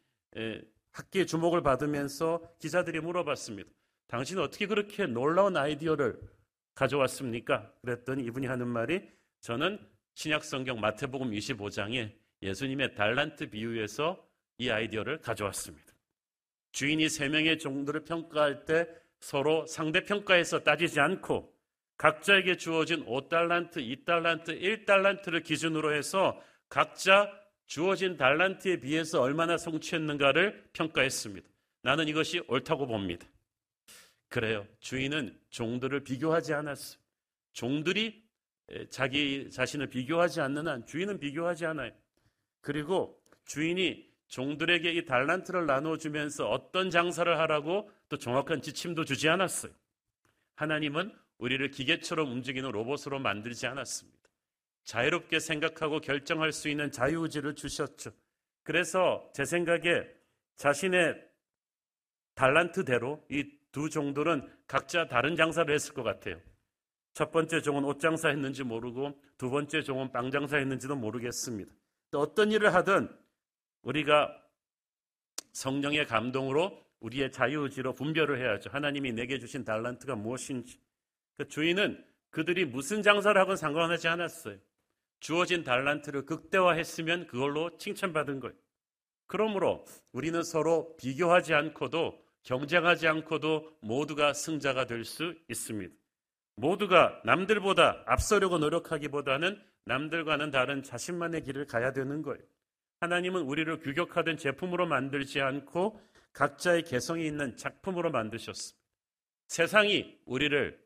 학계의 0.92 1.26
주목을 1.26 1.62
받으면서 1.62 2.42
기자들이 2.58 3.00
물어봤습니다. 3.00 3.70
당신은 4.08 4.42
어떻게 4.42 4.66
그렇게 4.66 5.06
놀라운 5.06 5.56
아이디어를 5.56 6.20
가져왔습니까? 6.74 7.72
그랬더니 7.80 8.24
이분이 8.24 8.46
하는 8.46 8.68
말이 8.68 9.00
저는 9.40 9.78
신약성경 10.14 10.80
마태복음 10.80 11.30
25장에 11.30 12.12
예수님의 12.42 12.94
달란트 12.94 13.50
비유에서 13.50 14.28
이 14.58 14.68
아이디어를 14.68 15.20
가져왔습니다. 15.20 15.92
주인이 16.72 17.08
세 17.08 17.28
명의 17.28 17.58
종들을 17.58 18.04
평가할 18.04 18.64
때 18.64 18.86
서로 19.20 19.66
상대평가에서 19.66 20.60
따지지 20.60 21.00
않고 21.00 21.52
각자에게 21.96 22.57
주어진 22.57 23.05
5달란트, 23.07 23.76
2달란트, 23.76 24.61
1달란트를 24.61 25.44
기준으로 25.44 25.94
해서 25.94 26.40
각자 26.68 27.31
주어진 27.66 28.16
달란트에 28.16 28.81
비해서 28.81 29.20
얼마나 29.20 29.57
성취했는가를 29.57 30.70
평가했습니다. 30.72 31.48
나는 31.83 32.09
이것이 32.09 32.42
옳다고 32.48 32.87
봅니다. 32.87 33.26
그래요. 34.28 34.66
주인은 34.81 35.38
종들을 35.50 36.00
비교하지 36.05 36.55
않았어요. 36.55 37.00
종들이 37.52 38.22
자기 38.90 39.50
자신을 39.50 39.88
비교하지 39.88 40.40
않는 40.40 40.66
한 40.66 40.87
주인은 40.87 41.18
비교하지 41.18 41.66
않아요. 41.66 41.92
그리고 42.61 43.20
주인이 43.44 44.11
종들에게 44.28 44.90
이 44.92 45.05
달란트를 45.05 45.66
나눠주면서 45.66 46.48
어떤 46.48 46.88
장사를 46.88 47.38
하라고 47.38 47.90
또 48.09 48.16
정확한 48.16 48.62
지침도 48.62 49.05
주지 49.05 49.28
않았어요. 49.28 49.72
하나님은 50.55 51.12
우리를 51.42 51.70
기계처럼 51.70 52.31
움직이는 52.31 52.70
로봇으로 52.70 53.18
만들지 53.18 53.66
않았습니다. 53.66 54.18
자유롭게 54.85 55.38
생각하고 55.38 56.00
결정할 56.00 56.52
수 56.52 56.68
있는 56.68 56.90
자유의지를 56.90 57.55
주셨죠. 57.55 58.11
그래서 58.62 59.31
제 59.35 59.44
생각에 59.44 60.07
자신의 60.57 61.28
달란트대로 62.35 63.24
이 63.31 63.62
두 63.72 63.88
종들은 63.88 64.46
각자 64.66 65.07
다른 65.09 65.35
장사를 65.35 65.74
했을 65.74 65.94
것 65.94 66.02
같아요. 66.02 66.38
첫 67.14 67.33
번째 67.33 67.61
종은 67.61 67.85
옷 67.85 67.98
장사 67.98 68.28
했는지 68.28 68.62
모르고 68.62 69.18
두 69.37 69.50
번째 69.50 69.83
종은 69.83 70.12
빵 70.12 70.31
장사 70.31 70.59
했는지도 70.59 70.94
모르겠습니다. 70.94 71.72
또 72.11 72.20
어떤 72.20 72.52
일을 72.52 72.72
하든 72.74 73.09
우리가 73.83 74.31
성령의 75.52 76.07
감동으로 76.07 76.81
우리의 77.00 77.33
자유의지로 77.33 77.94
분별을 77.94 78.38
해야죠. 78.38 78.70
하나님이 78.70 79.12
내게 79.12 79.38
주신 79.38 79.64
달란트가 79.64 80.14
무엇인지. 80.14 80.78
그 81.36 81.48
주인은 81.48 82.04
그들이 82.30 82.64
무슨 82.64 83.02
장사를 83.02 83.38
하건 83.40 83.56
상관하지 83.56 84.08
않았어요. 84.08 84.58
주어진 85.20 85.62
달란트를 85.62 86.26
극대화했으면 86.26 87.26
그걸로 87.26 87.76
칭찬받은 87.78 88.40
거예요. 88.40 88.56
그러므로 89.26 89.84
우리는 90.12 90.42
서로 90.42 90.96
비교하지 90.96 91.54
않고도 91.54 92.22
경쟁하지 92.42 93.06
않고도 93.06 93.78
모두가 93.80 94.32
승자가 94.32 94.86
될 94.86 95.04
수 95.04 95.34
있습니다. 95.48 95.94
모두가 96.56 97.22
남들보다 97.24 98.02
앞서려고 98.06 98.58
노력하기보다는 98.58 99.62
남들과는 99.84 100.50
다른 100.50 100.82
자신만의 100.82 101.44
길을 101.44 101.66
가야 101.66 101.92
되는 101.92 102.22
거예요. 102.22 102.42
하나님은 103.00 103.42
우리를 103.42 103.78
규격화된 103.80 104.36
제품으로 104.36 104.86
만들지 104.86 105.40
않고 105.40 106.00
각자의 106.32 106.84
개성이 106.84 107.26
있는 107.26 107.56
작품으로 107.56 108.10
만드셨습니다. 108.10 108.80
세상이 109.48 110.18
우리를 110.24 110.81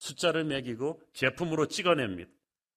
숫자를 0.00 0.44
매기고 0.44 1.00
제품으로 1.12 1.66
찍어냅니다. 1.66 2.30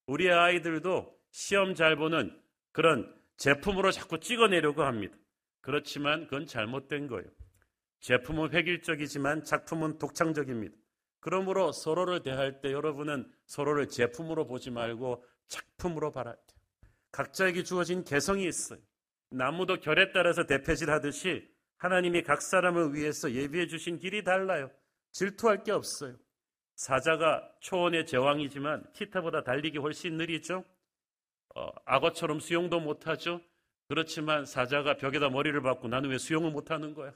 우리의 0.08 0.34
아이들도 0.34 1.18
시험 1.32 1.74
잘 1.74 1.96
보는 1.96 2.38
그런 2.72 3.14
제품으로 3.38 3.92
자꾸 3.92 4.20
찍어내려고 4.20 4.84
합니다. 4.84 5.18
그렇지만 5.62 6.26
그건 6.26 6.46
잘못된 6.46 7.08
거예요. 7.08 7.30
제품은 8.02 8.54
획일적이지만 8.54 9.46
작품은 9.46 9.98
독창적입니다. 9.98 10.76
그러므로 11.22 11.72
서로를 11.72 12.22
대할 12.22 12.60
때 12.60 12.74
여러분은 12.74 13.32
서로를 13.46 13.88
제품으로 13.88 14.46
보지 14.46 14.72
말고 14.72 15.24
작품으로 15.48 16.12
바라야 16.12 16.36
돼요. 16.36 16.60
각자에게 17.12 17.64
주어진 17.64 18.04
개성이 18.04 18.46
있어요. 18.46 18.80
나무도 19.30 19.80
결에 19.80 20.12
따라서 20.12 20.46
대패질 20.46 20.92
하듯이 20.92 21.50
하나님이 21.78 22.24
각 22.24 22.42
사람을 22.42 22.94
위해서 22.94 23.32
예비해 23.32 23.68
주신 23.68 23.98
길이 23.98 24.24
달라요. 24.24 24.70
질투할 25.12 25.64
게 25.64 25.72
없어요. 25.72 26.18
사자가 26.84 27.50
초원의 27.62 28.06
제왕이지만 28.06 28.84
치타보다 28.91 29.46
달리기 29.46 29.78
훨씬 29.78 30.17
느리죠. 30.17 30.65
어, 31.56 31.69
악어처럼 31.86 32.41
수영도 32.41 32.82
못하죠. 32.82 33.39
그렇지만 33.88 34.46
사자가 34.46 34.98
벽에다 34.98 35.30
머리를 35.30 35.62
박고 35.62 35.88
나는 35.88 36.10
왜 36.10 36.17
수영을 36.17 36.52
못하는 36.52 36.93
거야? 36.93 37.13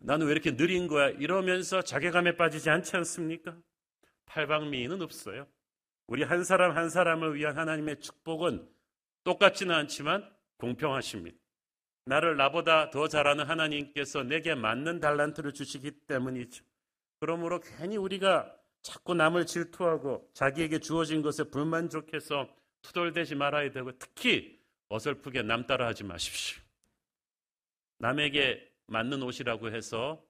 나는 0.00 0.24
왜 0.24 0.32
이렇게 0.32 0.56
느린 0.56 0.88
거야? 0.88 1.10
이러면서 1.10 1.82
자괴감에 1.82 2.36
빠지지 2.36 2.70
않지 2.70 2.96
않습니까? 2.96 3.54
팔방미인은 4.24 5.02
없어요. 5.02 5.46
우리 6.06 6.22
한 6.22 6.42
사람 6.42 6.74
한 6.74 6.88
사람을 6.88 7.34
위한 7.34 7.58
하나님의 7.58 8.00
축복은 8.00 8.66
똑같지는 9.24 9.74
않지만 9.74 10.26
공평하십니다. 10.56 11.36
나를 12.06 12.38
나보다 12.38 12.88
더 12.88 13.08
잘하는 13.08 13.44
하나님께서 13.44 14.22
내게 14.22 14.54
맞는 14.54 15.00
달란트를 15.00 15.52
주시기 15.52 15.90
때문이죠. 16.06 16.64
그러므로 17.20 17.60
괜히 17.60 17.98
우리가 17.98 18.53
자꾸 18.84 19.14
남을 19.14 19.46
질투하고 19.46 20.30
자기에게 20.34 20.78
주어진 20.78 21.22
것에 21.22 21.44
불만족해서 21.44 22.46
투덜대지 22.82 23.34
말아야 23.34 23.70
되고 23.70 23.90
특히 23.98 24.60
어설프게 24.90 25.42
남 25.42 25.66
따라하지 25.66 26.04
마십시오. 26.04 26.62
남에게 27.98 28.70
맞는 28.86 29.22
옷이라고 29.22 29.74
해서 29.74 30.22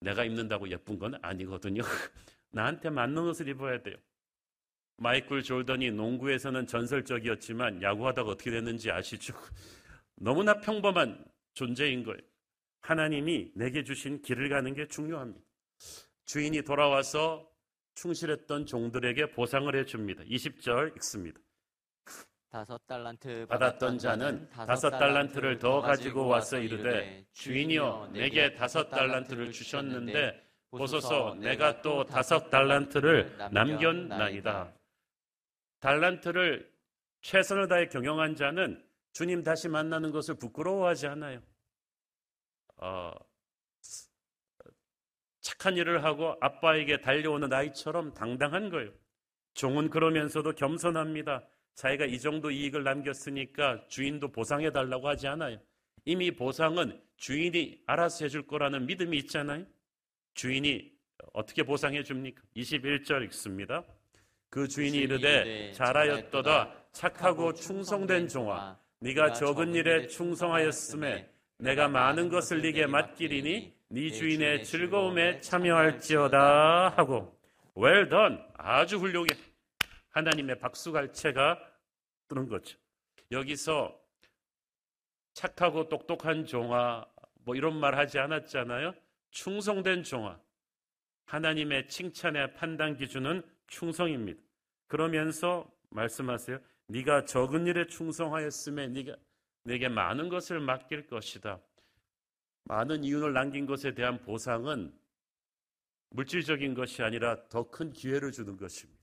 내가 0.00 0.24
입는다고 0.24 0.70
예쁜 0.70 1.00
건 1.00 1.18
아니거든요. 1.20 1.82
나한테 2.50 2.90
맞는 2.90 3.18
옷을 3.24 3.48
입어야 3.48 3.82
돼요. 3.82 3.96
마이클 4.96 5.42
졸던이 5.42 5.90
농구에서는 5.90 6.64
전설적이었지만 6.64 7.82
야구하다가 7.82 8.30
어떻게 8.30 8.52
됐는지 8.52 8.92
아시죠? 8.92 9.34
너무나 10.14 10.60
평범한 10.60 11.24
존재인 11.54 12.04
거예요. 12.04 12.20
하나님이 12.82 13.50
내게 13.56 13.82
주신 13.82 14.22
길을 14.22 14.48
가는 14.48 14.72
게 14.74 14.86
중요합니다. 14.86 15.44
주인이 16.28 16.60
돌아와서 16.62 17.50
충실했던 17.94 18.66
종들에게 18.66 19.30
보상을 19.30 19.74
해줍니다. 19.74 20.24
20절 20.24 20.94
읽습니다. 20.96 21.40
다섯 22.50 22.86
달란트 22.86 23.46
받았던 23.46 23.98
자는 23.98 24.48
다섯 24.50 24.90
달란트를 24.90 25.58
더 25.58 25.80
가지고 25.80 26.28
와서 26.28 26.58
이르되 26.58 27.24
주인이여 27.32 28.10
내게 28.12 28.52
다섯 28.52 28.90
달란트를 28.90 29.52
주셨는데 29.52 30.38
보소서 30.70 31.34
내가 31.34 31.80
또 31.80 32.04
다섯 32.04 32.50
달란트를 32.50 33.38
남겼나이다. 33.50 34.74
달란트를 35.80 36.70
최선을 37.22 37.68
다해 37.68 37.88
경영한 37.88 38.36
자는 38.36 38.84
주님 39.12 39.42
다시 39.42 39.68
만나는 39.68 40.10
것을 40.10 40.34
부끄러워하지 40.34 41.06
않아요. 41.06 41.40
어, 42.76 43.12
착한 45.48 45.78
일을 45.78 46.04
하고 46.04 46.36
아빠에게 46.40 47.00
달려오는 47.00 47.50
아이처럼 47.50 48.12
당당한 48.12 48.68
거예요. 48.68 48.90
종은 49.54 49.88
그러면서도 49.88 50.52
겸손합니다. 50.52 51.42
자기가 51.74 52.04
이 52.04 52.18
정도 52.18 52.50
이익을 52.50 52.84
남겼으니까 52.84 53.86
주인도 53.88 54.30
보상해 54.30 54.70
달라고 54.70 55.08
하지 55.08 55.26
않아요. 55.26 55.58
이미 56.04 56.30
보상은 56.30 57.00
주인이 57.16 57.80
알아서 57.86 58.26
해줄 58.26 58.46
거라는 58.46 58.84
믿음이 58.84 59.16
있잖아요. 59.20 59.64
주인이 60.34 60.92
어떻게 61.32 61.62
보상해 61.62 62.02
줍니까? 62.02 62.42
21절 62.54 63.24
읽습니다. 63.26 63.84
그 64.50 64.68
주인이 64.68 64.98
이르되 64.98 65.72
잘하였도다 65.72 66.74
착하고 66.92 67.54
충성된 67.54 68.28
종아 68.28 68.78
네가 69.00 69.32
적은 69.32 69.74
일에 69.74 70.08
충성하였음에 70.08 71.30
내가 71.58 71.88
많은 71.88 72.28
것을 72.28 72.60
네게 72.60 72.86
맡기리니 72.86 73.77
네 73.90 74.10
주인의 74.10 74.64
즐거움에 74.64 75.40
참여할지어다 75.40 76.90
하고 76.90 77.40
well 77.74 78.06
done 78.06 78.38
아주 78.58 78.98
훌륭해 78.98 79.28
하나님의 80.10 80.58
박수갈채가 80.58 81.58
뜨는 82.28 82.48
거죠. 82.48 82.76
여기서 83.30 83.98
착하고 85.32 85.88
똑똑한 85.88 86.44
종아 86.44 87.06
뭐 87.46 87.54
이런 87.56 87.80
말 87.80 87.96
하지 87.96 88.18
않았잖아요. 88.18 88.94
충성된 89.30 90.02
종아 90.02 90.38
하나님의 91.24 91.88
칭찬의 91.88 92.54
판단 92.54 92.94
기준은 92.94 93.42
충성입니다. 93.68 94.38
그러면서 94.86 95.66
말씀하세요. 95.88 96.58
네가 96.88 97.24
적은 97.24 97.66
일에 97.66 97.86
충성하였음에 97.86 98.88
네가 98.88 99.16
내게 99.64 99.88
많은 99.88 100.28
것을 100.28 100.60
맡길 100.60 101.06
것이다. 101.06 101.58
많은 102.68 103.02
이윤을 103.02 103.32
남긴 103.32 103.64
것에 103.64 103.94
대한 103.94 104.20
보상은 104.20 104.92
물질적인 106.10 106.74
것이 106.74 107.02
아니라 107.02 107.48
더 107.48 107.70
큰 107.70 107.92
기회를 107.92 108.30
주는 108.30 108.56
것입니다. 108.56 108.98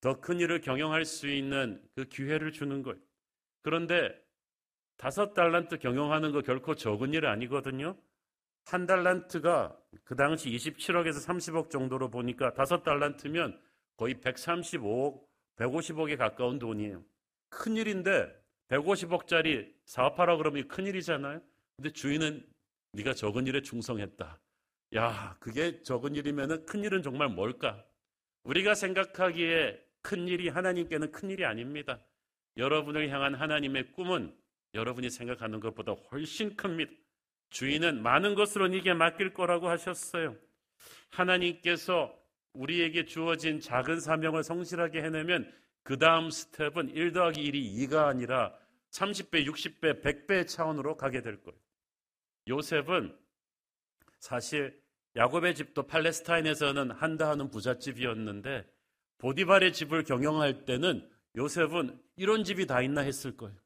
더 0.00 0.20
큰 0.20 0.40
일을 0.40 0.60
경영할 0.60 1.04
수 1.04 1.28
있는 1.28 1.82
그 1.94 2.04
기회를 2.04 2.52
주는 2.52 2.82
거예요. 2.82 3.00
그런데 3.62 4.10
다섯 4.96 5.34
달란트 5.34 5.78
경영하는 5.78 6.32
거 6.32 6.42
결코 6.42 6.74
적은 6.74 7.14
일 7.14 7.26
아니거든요. 7.26 7.96
한 8.64 8.86
달란트가 8.86 9.78
그 10.04 10.16
당시 10.16 10.50
27억에서 10.50 11.24
30억 11.24 11.70
정도로 11.70 12.10
보니까 12.10 12.52
다섯 12.54 12.82
달란트면 12.82 13.60
거의 13.96 14.14
135억, 14.16 15.24
150억에 15.56 16.16
가까운 16.16 16.58
돈이에요. 16.58 17.04
큰 17.50 17.76
일인데 17.76 18.32
150억짜리 18.68 19.72
사업하라 19.84 20.36
그러면 20.38 20.66
큰 20.66 20.86
일이잖아요. 20.86 21.40
근데 21.76 21.92
주인은 21.92 22.44
네가 22.96 23.12
적은 23.12 23.46
일에 23.46 23.60
충성했다. 23.60 24.40
야, 24.94 25.36
그게 25.38 25.82
적은 25.82 26.16
일이면은 26.16 26.64
큰 26.64 26.82
일은 26.82 27.02
정말 27.02 27.28
뭘까? 27.28 27.84
우리가 28.44 28.74
생각하기에 28.74 29.78
큰 30.00 30.28
일이 30.28 30.48
하나님께는 30.48 31.12
큰 31.12 31.28
일이 31.30 31.44
아닙니다. 31.44 32.00
여러분을 32.56 33.10
향한 33.10 33.34
하나님의 33.34 33.92
꿈은 33.92 34.34
여러분이 34.72 35.10
생각하는 35.10 35.60
것보다 35.60 35.92
훨씬 35.92 36.56
큽니다. 36.56 36.90
주인은 37.50 38.02
많은 38.02 38.34
것으로 38.34 38.68
네게 38.68 38.94
맡길 38.94 39.34
거라고 39.34 39.68
하셨어요. 39.68 40.34
하나님께서 41.10 42.14
우리에게 42.54 43.04
주어진 43.04 43.60
작은 43.60 44.00
사명을 44.00 44.42
성실하게 44.42 45.02
해내면 45.02 45.52
그 45.82 45.98
다음 45.98 46.30
스텝은 46.30 46.90
1 46.90 47.12
더하기 47.12 47.52
1이 47.52 47.88
2가 47.88 48.06
아니라 48.06 48.54
30배, 48.90 49.46
60배, 49.46 50.02
100배 50.02 50.48
차원으로 50.48 50.96
가게 50.96 51.20
될 51.20 51.42
거예요. 51.42 51.65
요셉은 52.48 53.16
사실 54.18 54.80
야곱의 55.16 55.54
집도 55.54 55.86
팔레스타인에서는 55.86 56.90
한다 56.90 57.28
하는 57.30 57.50
부잣집이었는데 57.50 58.66
보디발의 59.18 59.72
집을 59.72 60.04
경영할 60.04 60.64
때는 60.64 61.08
요셉은 61.36 61.98
이런 62.16 62.44
집이 62.44 62.66
다 62.66 62.82
있나 62.82 63.00
했을 63.00 63.36
거예요. 63.36 63.56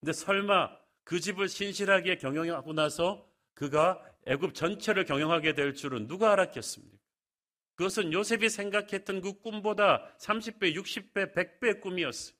근데 0.00 0.12
설마 0.12 0.76
그 1.04 1.20
집을 1.20 1.48
신실하게 1.48 2.18
경영하고 2.18 2.72
나서 2.72 3.26
그가 3.54 4.02
애굽 4.26 4.54
전체를 4.54 5.04
경영하게 5.04 5.54
될 5.54 5.74
줄은 5.74 6.06
누가 6.06 6.32
알았겠습니까? 6.32 6.98
그것은 7.74 8.12
요셉이 8.12 8.50
생각했던 8.50 9.22
그 9.22 9.40
꿈보다 9.40 10.14
30배, 10.18 10.74
60배, 10.74 11.34
100배의 11.34 11.80
꿈이었어요. 11.80 12.36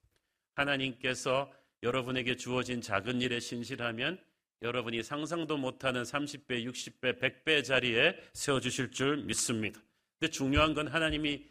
하나님께서 0.54 1.50
여러분에게 1.82 2.36
주어진 2.36 2.82
작은 2.82 3.22
일에 3.22 3.40
신실하면 3.40 4.22
여러분이 4.62 5.02
상상도 5.02 5.56
못하는 5.56 6.02
30배, 6.02 6.64
60배, 6.66 7.18
100배 7.18 7.64
자리에 7.64 8.18
세워주실 8.34 8.90
줄 8.90 9.16
믿습니다. 9.24 9.80
근데 10.18 10.30
중요한 10.30 10.74
건 10.74 10.88
하나님이 10.88 11.46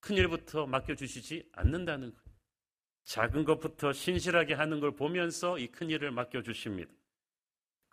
큰 0.00 0.16
일부터 0.16 0.66
맡겨주시지 0.66 1.50
않는다는 1.52 2.12
거예요. 2.12 2.26
작은 3.04 3.44
것부터 3.44 3.92
신실하게 3.92 4.54
하는 4.54 4.80
걸 4.80 4.96
보면서 4.96 5.58
이 5.58 5.68
큰 5.68 5.90
일을 5.90 6.10
맡겨주십니다. 6.10 6.92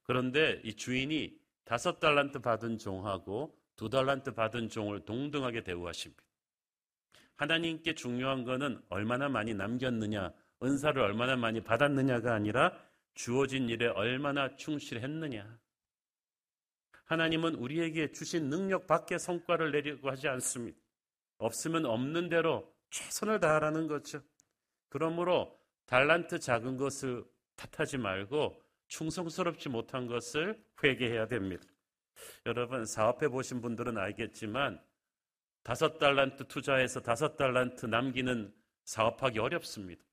그런데 0.04 0.62
이 0.64 0.74
주인이 0.74 1.38
다섯 1.66 2.00
달란트 2.00 2.40
받은 2.40 2.78
종하고 2.78 3.58
두 3.76 3.90
달란트 3.90 4.34
받은 4.34 4.70
종을 4.70 5.06
동등하게 5.06 5.64
대우하십니다. 5.64 6.24
하나님께 7.36 7.96
중요한 7.96 8.44
것은 8.44 8.82
얼마나 8.90 9.28
많이 9.28 9.54
남겼느냐, 9.54 10.32
은사를 10.62 11.02
얼마나 11.02 11.36
많이 11.36 11.62
받았느냐가 11.62 12.34
아니라 12.34 12.78
주어진 13.14 13.70
일에 13.70 13.88
얼마나 13.88 14.56
충실했느냐. 14.56 15.60
하나님은 17.06 17.56
우리에게 17.56 18.12
주신 18.12 18.50
능력 18.50 18.88
밖의 18.88 19.20
성과를 19.20 19.72
내려고 19.72 20.10
하지 20.10 20.28
않습니다. 20.28 20.78
없으면 21.38 21.86
없는 21.86 22.30
대로 22.30 22.74
최선을 22.90 23.40
다하라는 23.40 23.88
거죠. 23.88 24.22
그러므로 24.90 25.60
달란트 25.86 26.40
작은 26.40 26.78
것을 26.78 27.24
탓하지 27.56 27.98
말고 27.98 28.62
충성스럽지 28.88 29.70
못한 29.70 30.08
것을 30.08 30.64
회개해야 30.84 31.28
됩니다. 31.28 31.64
여러분 32.46 32.86
사업해 32.86 33.28
보신 33.30 33.62
분들은 33.62 33.98
알겠지만 33.98 34.80
다섯 35.64 35.98
달란트 35.98 36.48
투자해서 36.48 37.00
다섯 37.02 37.36
달란트 37.36 37.86
남기는 37.88 38.54
사업하기 38.86 39.40
어렵습니다. 39.40 40.04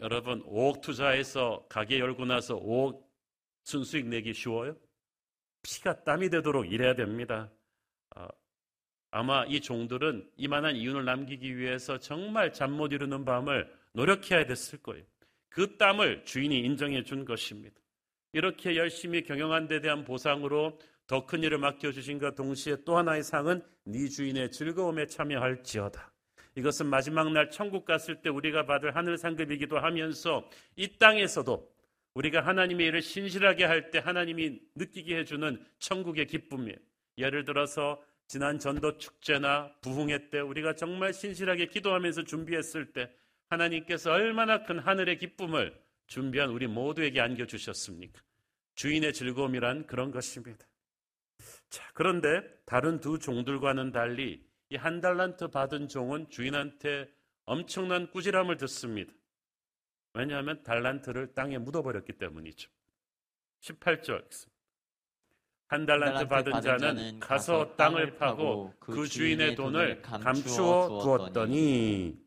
여러분 0.00 0.42
5억 0.44 0.80
투자해서 0.82 1.66
가게 1.68 1.98
열고 1.98 2.26
나서 2.26 2.56
5억 2.56 3.02
순수익 3.64 4.06
내기 4.06 4.32
쉬워요? 4.34 4.76
피가 5.62 6.04
땀이 6.04 6.30
되도록 6.30 6.70
일해야 6.72 6.94
됩니다. 6.94 7.50
어, 8.14 8.26
아마 9.10 9.44
이 9.46 9.60
종들은 9.60 10.30
이만한 10.36 10.76
이윤을 10.76 11.04
남기기 11.04 11.56
위해서 11.56 11.98
정말 11.98 12.52
잠 12.52 12.72
못 12.72 12.92
이루는 12.92 13.24
밤을 13.24 13.72
노력해야 13.92 14.46
됐을 14.46 14.82
거예요. 14.82 15.04
그 15.48 15.76
땀을 15.78 16.24
주인이 16.24 16.58
인정해 16.60 17.02
준 17.02 17.24
것입니다. 17.24 17.80
이렇게 18.32 18.76
열심히 18.76 19.22
경영한 19.22 19.68
데 19.68 19.80
대한 19.80 20.04
보상으로 20.04 20.78
더 21.06 21.24
큰 21.24 21.42
일을 21.42 21.58
맡겨주신과 21.58 22.34
동시에 22.34 22.78
또 22.84 22.98
하나의 22.98 23.22
상은 23.22 23.62
네 23.84 24.08
주인의 24.08 24.50
즐거움에 24.50 25.06
참여할지어다. 25.06 26.12
이것은 26.56 26.86
마지막 26.86 27.30
날 27.32 27.50
천국 27.50 27.84
갔을 27.84 28.22
때 28.22 28.30
우리가 28.30 28.66
받을 28.66 28.96
하늘 28.96 29.18
상급이기도 29.18 29.78
하면서 29.78 30.48
이 30.74 30.96
땅에서도 30.98 31.70
우리가 32.14 32.40
하나님의 32.46 32.86
일을 32.88 33.02
신실하게 33.02 33.64
할 33.64 33.90
때 33.90 33.98
하나님이 33.98 34.58
느끼게 34.74 35.18
해주는 35.18 35.62
천국의 35.78 36.26
기쁨이에요. 36.26 36.76
예를 37.18 37.44
들어서 37.44 38.02
지난 38.26 38.58
전도 38.58 38.98
축제나 38.98 39.72
부흥회 39.82 40.30
때 40.30 40.40
우리가 40.40 40.74
정말 40.74 41.12
신실하게 41.12 41.66
기도하면서 41.66 42.24
준비했을 42.24 42.92
때 42.92 43.10
하나님께서 43.48 44.12
얼마나 44.12 44.62
큰 44.64 44.78
하늘의 44.78 45.18
기쁨을 45.18 45.78
준비한 46.06 46.50
우리 46.50 46.66
모두에게 46.66 47.20
안겨주셨습니까? 47.20 48.20
주인의 48.74 49.12
즐거움이란 49.12 49.86
그런 49.86 50.10
것입니다. 50.10 50.66
자, 51.68 51.84
그런데 51.94 52.42
다른 52.64 53.00
두 53.00 53.18
종들과는 53.18 53.92
달리 53.92 54.44
이 54.70 54.76
한 54.76 55.00
달란트 55.00 55.48
받은 55.48 55.88
종은 55.88 56.28
주인한테 56.28 57.08
엄청난 57.44 58.10
꾸지람을 58.10 58.56
듣습니다. 58.58 59.12
왜냐하면 60.14 60.62
달란트를 60.62 61.34
땅에 61.34 61.58
묻어버렸기 61.58 62.14
때문이죠. 62.14 62.70
18절. 63.60 64.24
한 65.68 65.84
달란트 65.86 66.28
받은 66.28 66.60
자는 66.60 67.20
가서 67.20 67.74
땅을 67.76 68.16
파고 68.16 68.74
그, 68.78 68.92
그 68.94 69.06
주인의 69.08 69.54
돈을 69.56 70.02
감추어 70.02 71.00
두었더니 71.00 72.24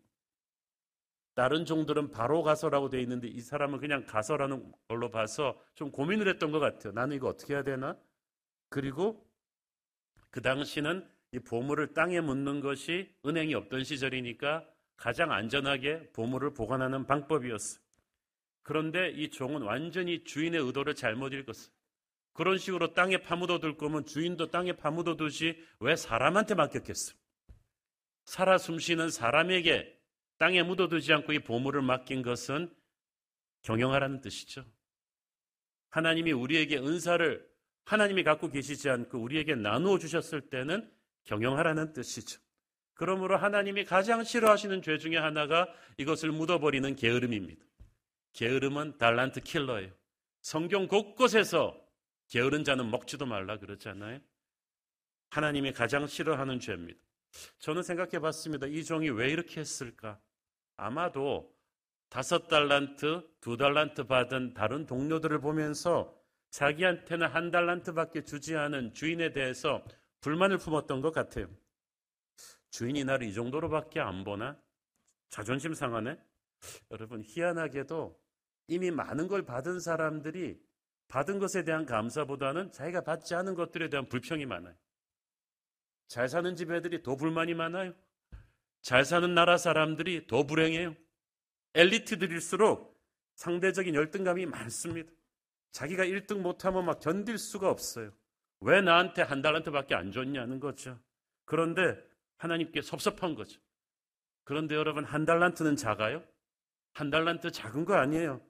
다른 1.36 1.66
종들은 1.66 2.12
바로 2.12 2.44
가서라고 2.44 2.90
되어 2.90 3.00
있는데 3.02 3.28
이 3.30 3.40
사람은 3.40 3.80
그냥 3.80 4.06
가서라는 4.06 4.74
걸로 4.90 5.10
봐서 5.10 5.58
좀 5.74 5.90
고민을 5.92 6.28
했던 6.28 6.52
것 6.52 6.60
같아요. 6.60 6.92
나는 6.94 7.16
이거 7.16 7.30
어떻게 7.30 7.54
해야 7.54 7.64
되나? 7.64 7.98
그리고 8.68 9.26
그 10.32 10.42
당시는 10.42 11.10
이 11.32 11.40
보물을 11.40 11.94
땅에 11.94 12.22
묻는 12.22 12.60
것이 12.60 13.14
은행이 13.26 13.54
없던 13.54 13.84
시절이니까 13.84 14.68
가장 14.98 15.32
안전하게 15.32 16.10
보물을 16.12 16.54
보관하는 16.54 17.06
방법이었어요. 17.06 17.82
그런데 18.64 19.10
이 19.12 19.30
종은 19.30 19.62
완전히 19.62 20.24
주인의 20.24 20.62
의도를 20.62 20.96
잘못 20.96 21.34
읽었어요. 21.34 21.72
그런 22.34 22.58
식으로 22.58 22.94
땅에 22.94 23.18
파묻어 23.18 23.60
둘 23.60 23.78
거면 23.78 24.06
주인도 24.06 24.50
땅에 24.50 24.74
파묻어 24.74 25.16
두지 25.16 25.58
왜 25.80 25.96
사람한테 25.96 26.56
맡겼겠어? 26.56 27.14
살아 28.26 28.58
숨쉬는 28.58 29.10
사람에게 29.10 29.98
땅에 30.38 30.64
묻어 30.64 30.88
두지 30.88 31.12
않고 31.14 31.34
이 31.34 31.40
보물을 31.40 31.82
맡긴 31.82 32.22
것은 32.22 32.74
경영하라는 33.64 34.22
뜻이죠. 34.22 34.66
하나님이 35.90 36.32
우리에게 36.32 36.78
은사를 36.78 37.48
하나님이 37.86 38.24
갖고 38.24 38.50
계시지 38.50 38.90
않고 38.90 39.20
우리에게 39.20 39.56
나누어 39.56 39.98
주셨을 39.98 40.50
때는 40.50 40.90
경영하라는 41.30 41.94
뜻이죠. 41.94 42.42
그러므로 42.96 43.38
하나님이 43.38 43.86
가장 43.86 44.24
싫어하시는 44.24 44.82
죄 44.82 44.98
중에 44.98 45.16
하나가 45.16 45.68
이것을 45.98 46.32
묻어버리는 46.32 46.96
게으름입니다. 46.96 47.64
게으름은 48.34 48.98
달란트 48.98 49.42
킬러예요. 49.42 49.92
성경 50.42 50.88
곳곳에서 50.88 51.80
게으른 52.30 52.64
자는 52.64 52.90
먹지도 52.90 53.28
말라 53.28 53.58
그러잖아요. 53.60 54.20
하나님이 55.30 55.72
가장 55.72 56.08
싫어하는 56.08 56.60
죄입니다. 56.60 57.00
저는 57.60 57.84
생각해 57.84 58.20
봤습니다. 58.20 58.66
이 58.66 58.84
종이 58.84 59.10
왜 59.10 59.30
이렇게 59.30 59.60
했을까? 59.60 60.20
아마도 60.78 61.56
다섯 62.10 62.48
달란트, 62.48 63.22
두 63.40 63.56
달란트 63.56 64.06
받은 64.06 64.56
다른 64.56 64.88
동료들을 64.88 65.40
보면서 65.42 66.12
자기한테는 66.50 67.28
한 67.28 67.52
달란트밖에 67.52 68.24
주지 68.24 68.56
않은 68.56 68.96
주인에 68.96 69.32
대해서 69.32 69.84
불만을 70.22 70.58
품었던 70.58 71.02
것 71.02 71.12
같아요. 71.12 71.48
주인이 72.70 73.04
나를 73.04 73.28
이 73.28 73.34
정도로밖에 73.34 74.00
안 74.00 74.24
보나? 74.24 74.60
자존심 75.30 75.74
상하네? 75.74 76.18
여러분, 76.92 77.24
희한하게도 77.24 78.20
이미 78.68 78.92
많은 78.92 79.28
걸 79.28 79.44
받은 79.44 79.80
사람들이 79.80 80.60
받은 81.08 81.40
것에 81.40 81.64
대한 81.64 81.86
감사보다는 81.86 82.72
자기가 82.72 83.02
받지 83.02 83.34
않은 83.34 83.56
것들에 83.56 83.90
대한 83.90 84.08
불평이 84.08 84.46
많아요. 84.46 84.76
잘 86.08 86.30
사는 86.30 86.56
집 86.56 86.72
애들이 86.72 87.02
더 87.02 87.16
불만이 87.16 87.56
많아요. 87.56 87.94
잘 88.82 89.06
사는 89.06 89.34
나라 89.34 89.58
사람들이 89.58 90.28
더 90.28 90.46
불행해요. 90.46 90.96
엘리트들일수록 91.74 93.00
상대적인 93.36 93.96
열등감이 93.96 94.46
많습니다. 94.46 95.12
자기가 95.72 96.04
1등 96.06 96.40
못하면 96.40 96.86
막 96.86 97.00
견딜 97.00 97.38
수가 97.38 97.70
없어요. 97.70 98.12
왜 98.62 98.82
나한테 98.82 99.22
한 99.22 99.42
달란트밖에 99.42 99.96
안 99.96 100.12
줬냐는 100.12 100.60
거죠. 100.60 101.00
그런데 101.46 101.98
하나님께 102.38 102.82
섭섭한 102.82 103.36
거죠. 103.36 103.60
그런데 104.44 104.76
여러분 104.76 105.04
한 105.04 105.26
달란트는 105.26 105.76
작아요? 105.76 106.24
한 106.94 107.10
달란트 107.10 107.52
작은 107.52 107.86
거 107.86 107.96
아니에요. 107.96 108.42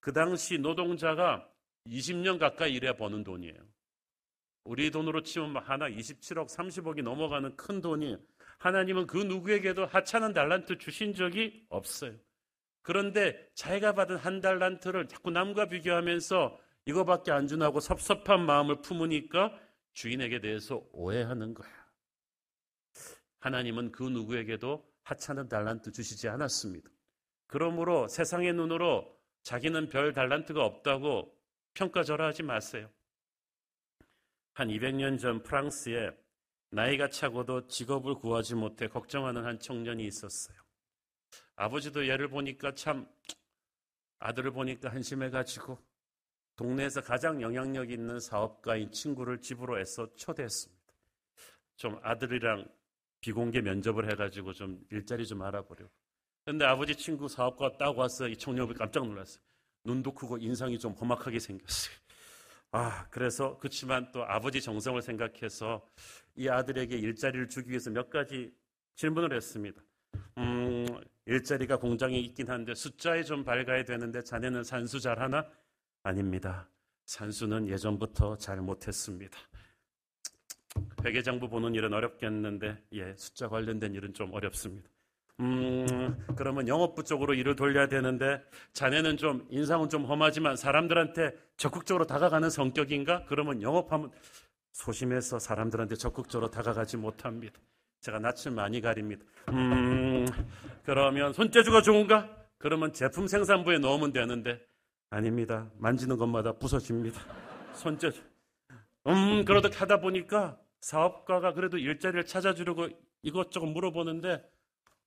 그 0.00 0.12
당시 0.12 0.58
노동자가 0.58 1.48
20년 1.86 2.38
가까이 2.38 2.72
일해 2.72 2.96
버는 2.96 3.24
돈이에요. 3.24 3.56
우리 4.64 4.90
돈으로 4.90 5.22
치면 5.22 5.56
하나 5.56 5.88
27억, 5.88 6.48
30억이 6.48 7.02
넘어가는 7.02 7.56
큰 7.56 7.80
돈이에요. 7.80 8.18
하나님은 8.58 9.06
그 9.06 9.18
누구에게도 9.18 9.86
하찮은 9.86 10.32
달란트 10.32 10.78
주신 10.78 11.14
적이 11.14 11.66
없어요. 11.68 12.14
그런데 12.82 13.48
자기가 13.54 13.92
받은 13.92 14.16
한 14.16 14.40
달란트를 14.40 15.08
자꾸 15.08 15.30
남과 15.30 15.68
비교하면서 15.68 16.58
이거밖에 16.86 17.30
안 17.30 17.46
주나고 17.46 17.80
섭섭한 17.80 18.44
마음을 18.44 18.80
품으니까 18.80 19.58
주인에게 19.94 20.40
대해서 20.40 20.82
오해하는 20.92 21.54
거야. 21.54 21.70
하나님은 23.40 23.92
그 23.92 24.02
누구에게도 24.04 24.88
하찮은 25.02 25.48
달란트 25.48 25.92
주시지 25.92 26.28
않았습니다. 26.28 26.88
그러므로 27.46 28.08
세상의 28.08 28.54
눈으로 28.54 29.20
자기는 29.42 29.88
별 29.88 30.12
달란트가 30.12 30.64
없다고 30.64 31.36
평가절하하지 31.74 32.44
마세요. 32.44 32.90
한 34.54 34.68
200년 34.68 35.18
전 35.18 35.42
프랑스에 35.42 36.10
나이가 36.70 37.08
차고도 37.08 37.66
직업을 37.66 38.14
구하지 38.14 38.54
못해 38.54 38.86
걱정하는 38.86 39.44
한 39.44 39.58
청년이 39.58 40.06
있었어요. 40.06 40.56
아버지도 41.56 42.08
얘를 42.08 42.28
보니까 42.28 42.74
참 42.74 43.06
아들을 44.18 44.52
보니까 44.52 44.90
한심해가지고 44.90 45.78
동네에서 46.56 47.00
가장 47.00 47.40
영향력 47.40 47.90
있는 47.90 48.20
사업가인 48.20 48.90
친구를 48.90 49.40
집으로 49.40 49.80
애써 49.80 50.14
초대했습니다. 50.14 50.82
좀 51.76 51.98
아들이랑 52.02 52.66
비공개 53.20 53.60
면접을 53.60 54.10
해가지고 54.10 54.52
좀 54.52 54.84
일자리 54.90 55.26
좀 55.26 55.42
알아보려고. 55.42 55.90
근데 56.44 56.64
아버지 56.64 56.94
친구 56.96 57.28
사업가 57.28 57.76
딱 57.78 57.96
와서 57.96 58.28
이 58.28 58.36
청년이 58.36 58.74
깜짝 58.74 59.06
놀랐어요. 59.06 59.42
눈도 59.84 60.12
크고 60.12 60.38
인상이 60.38 60.78
좀 60.78 60.92
험악하게 60.92 61.38
생겼어요. 61.38 61.94
아, 62.72 63.06
그래서 63.10 63.58
그렇지만 63.58 64.10
또 64.12 64.24
아버지 64.24 64.60
정성을 64.60 65.00
생각해서 65.02 65.86
이 66.34 66.48
아들에게 66.48 66.96
일자리를 66.96 67.48
주기 67.48 67.70
위해서 67.70 67.90
몇 67.90 68.10
가지 68.10 68.52
질문을 68.96 69.34
했습니다. 69.34 69.80
음, 70.38 70.86
일자리가 71.26 71.76
공장에 71.78 72.18
있긴 72.18 72.48
한데 72.48 72.74
숫자에 72.74 73.22
좀 73.22 73.44
밝아야 73.44 73.84
되는데 73.84 74.22
자네는 74.22 74.64
산수 74.64 75.00
잘하나? 75.00 75.46
아닙니다. 76.02 76.68
산수는 77.06 77.68
예전부터 77.68 78.36
잘 78.36 78.58
못했습니다. 78.58 79.36
회계장부 81.04 81.48
보는 81.48 81.74
일은 81.74 81.92
어렵겠는데 81.92 82.82
예, 82.94 83.14
숫자 83.16 83.48
관련된 83.48 83.94
일은 83.94 84.14
좀 84.14 84.32
어렵습니다. 84.32 84.88
음, 85.40 86.24
그러면 86.36 86.68
영업부 86.68 87.04
쪽으로 87.04 87.34
일을 87.34 87.56
돌려야 87.56 87.88
되는데 87.88 88.42
자네는 88.72 89.16
좀 89.16 89.46
인상은 89.50 89.88
좀 89.88 90.04
험하지만 90.04 90.56
사람들한테 90.56 91.34
적극적으로 91.56 92.06
다가가는 92.06 92.48
성격인가? 92.50 93.24
그러면 93.26 93.62
영업하면 93.62 94.10
소심해서 94.72 95.38
사람들한테 95.38 95.96
적극적으로 95.96 96.50
다가가지 96.50 96.96
못합니다. 96.96 97.58
제가 98.00 98.18
낯을 98.18 98.52
많이 98.54 98.80
가립니다. 98.80 99.24
음, 99.50 100.26
그러면 100.84 101.32
손재주가 101.32 101.82
좋은가? 101.82 102.28
그러면 102.58 102.92
제품 102.92 103.26
생산부에 103.26 103.78
넣으면 103.78 104.12
되는데 104.12 104.60
아닙니다. 105.12 105.70
만지는 105.76 106.16
것마다 106.16 106.52
부서집니다. 106.52 107.20
손재주. 107.76 108.22
음, 109.06 109.44
그러듯 109.44 109.78
하다 109.78 110.00
보니까 110.00 110.58
사업가가 110.80 111.52
그래도 111.52 111.76
일자리를 111.76 112.24
찾아주려고 112.24 112.88
이것저것 113.20 113.66
물어보는데 113.66 114.42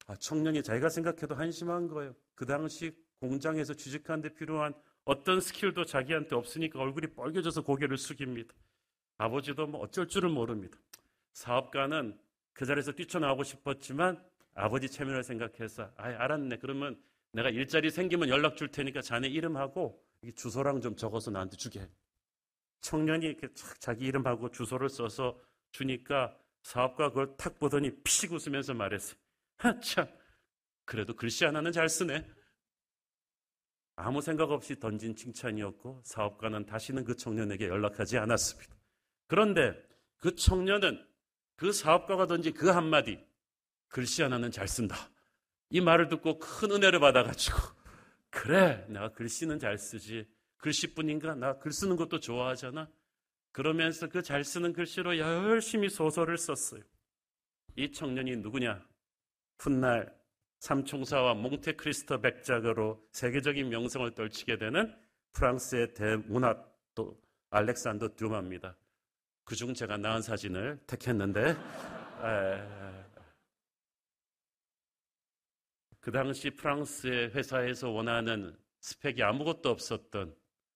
아, 0.05 0.15
청년이 0.15 0.61
자기가 0.61 0.89
생각해도 0.89 1.33
한심한 1.33 1.87
거예요. 1.87 2.13
그 2.35 2.45
당시 2.45 2.95
공장에서 3.19 3.73
취직하는데 3.73 4.35
필요한 4.35 4.75
어떤 5.05 5.41
스킬도 5.41 5.85
자기한테 5.85 6.35
없으니까 6.35 6.79
얼굴이 6.79 7.15
빨개져서 7.15 7.63
고개를 7.63 7.97
숙입니다. 7.97 8.53
아버지도 9.17 9.65
뭐 9.65 9.81
어쩔 9.81 10.07
줄을 10.07 10.29
모릅니다. 10.29 10.77
사업가는 11.33 12.15
그 12.53 12.65
자리에서 12.65 12.91
뛰쳐나오고 12.91 13.43
싶었지만 13.43 14.23
아버지 14.53 14.87
체면을 14.87 15.23
생각해서 15.23 15.89
아 15.97 16.03
알았네. 16.03 16.57
그러면 16.57 16.95
내가 17.35 17.49
일자리 17.49 17.91
생기면 17.91 18.29
연락 18.29 18.55
줄 18.55 18.69
테니까 18.69 19.01
자네 19.01 19.27
이름하고 19.27 20.01
주소랑 20.35 20.79
좀 20.79 20.95
적어서 20.95 21.31
나한테 21.31 21.57
주게. 21.57 21.85
청년이 22.79 23.25
이렇게 23.25 23.49
자기 23.79 24.05
이름하고 24.05 24.51
주소를 24.51 24.87
써서 24.87 25.37
주니까 25.71 26.37
사업가 26.63 27.09
그걸 27.09 27.35
탁 27.35 27.59
보더니 27.59 28.01
피식 28.03 28.31
웃으면서 28.31 28.73
말했어요. 28.73 29.19
참, 29.83 30.07
그래도 30.85 31.13
글씨 31.13 31.43
하나는 31.43 31.73
잘 31.73 31.89
쓰네. 31.89 32.25
아무 33.97 34.21
생각 34.21 34.51
없이 34.51 34.79
던진 34.79 35.13
칭찬이었고 35.15 36.03
사업가는 36.05 36.65
다시는 36.65 37.03
그 37.03 37.17
청년에게 37.17 37.67
연락하지 37.67 38.17
않았습니다. 38.17 38.73
그런데 39.27 39.73
그 40.17 40.35
청년은 40.35 41.05
그 41.57 41.73
사업가가 41.73 42.27
던진 42.27 42.53
그 42.53 42.69
한마디 42.69 43.19
글씨 43.89 44.21
하나는 44.21 44.51
잘 44.51 44.69
쓴다. 44.69 45.09
이 45.69 45.81
말을 45.81 46.07
듣고 46.09 46.39
큰 46.39 46.71
은혜를 46.71 46.99
받아가지고 46.99 47.57
그래 48.29 48.85
내가 48.89 49.11
글씨는 49.11 49.59
잘 49.59 49.77
쓰지 49.77 50.27
글씨뿐인가 50.57 51.35
나 51.35 51.59
글 51.59 51.71
쓰는 51.71 51.95
것도 51.95 52.19
좋아하잖아. 52.19 52.89
그러면서 53.51 54.07
그 54.09 54.21
잘 54.21 54.43
쓰는 54.43 54.73
글씨로 54.73 55.17
열심히 55.17 55.89
소설을 55.89 56.37
썼어요. 56.37 56.81
이 57.77 57.91
청년이 57.91 58.37
누구냐? 58.37 58.85
훗날 59.59 60.13
삼총사와 60.59 61.35
몽테크리스토 61.35 62.19
백작으로 62.21 63.05
세계적인 63.11 63.69
명성을 63.69 64.09
떨치게 64.15 64.57
되는 64.57 64.93
프랑스의 65.33 65.93
대문학 65.93 66.73
또 66.95 67.21
알렉산더 67.51 68.15
듀마입니다. 68.15 68.75
그중 69.43 69.73
제가 69.73 69.97
나은 69.97 70.21
사진을 70.21 70.79
택했는데 70.87 71.55
그 76.05 76.11
당시 76.11 76.51
프랑스의 76.51 77.31
회사에서 77.31 77.89
원하는 77.89 78.55
스펙이 78.79 79.23
아무것도 79.23 79.69
없었던 79.71 80.35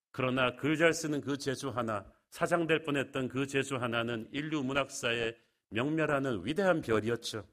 그러나 0.10 0.56
글 0.56 0.76
잘 0.76 0.92
쓰는 0.92 1.22
그 1.22 1.38
재주 1.38 1.70
하나 1.70 2.04
사장될 2.32 2.82
뻔했던 2.82 3.28
그 3.28 3.46
재주 3.46 3.76
하나는 3.76 4.28
인류 4.32 4.64
문학사의 4.64 5.38
명멸하는 5.70 6.48
위대한 6.48 6.82
별이었죠. 6.82 7.48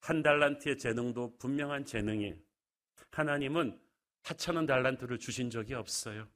한 0.00 0.22
달란트의 0.22 0.78
재능도 0.78 1.36
분명한 1.36 1.84
재능이 1.84 2.34
하나님은 3.10 3.78
하찮은 4.22 4.64
달란트를 4.64 5.18
주신 5.18 5.50
적이 5.50 5.74
없어요. 5.74 6.26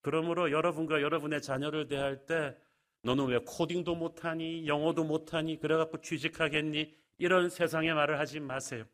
그러므로 0.00 0.52
여러분과 0.52 1.02
여러분의 1.02 1.42
자녀를 1.42 1.88
대할 1.88 2.24
때 2.24 2.56
너는 3.02 3.26
왜 3.26 3.40
코딩도 3.44 3.96
못하니 3.96 4.68
영어도 4.68 5.02
못하니 5.02 5.58
그래갖고 5.58 6.02
취직하겠니 6.02 6.94
이런 7.18 7.50
세상의 7.50 7.94
말을 7.94 8.20
하지 8.20 8.38
마세요. 8.38 8.84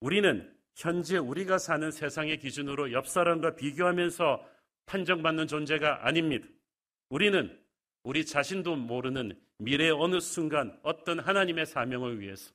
우리는 0.00 0.54
현재 0.74 1.16
우리가 1.16 1.58
사는 1.58 1.90
세상의 1.90 2.38
기준으로 2.38 2.92
옆 2.92 3.08
사람과 3.08 3.56
비교하면서 3.56 4.44
판정받는 4.86 5.46
존재가 5.48 6.06
아닙니다. 6.06 6.46
우리는 7.08 7.58
우리 8.04 8.24
자신도 8.24 8.76
모르는 8.76 9.38
미래의 9.58 9.90
어느 9.90 10.20
순간 10.20 10.78
어떤 10.82 11.18
하나님의 11.18 11.66
사명을 11.66 12.20
위해서 12.20 12.52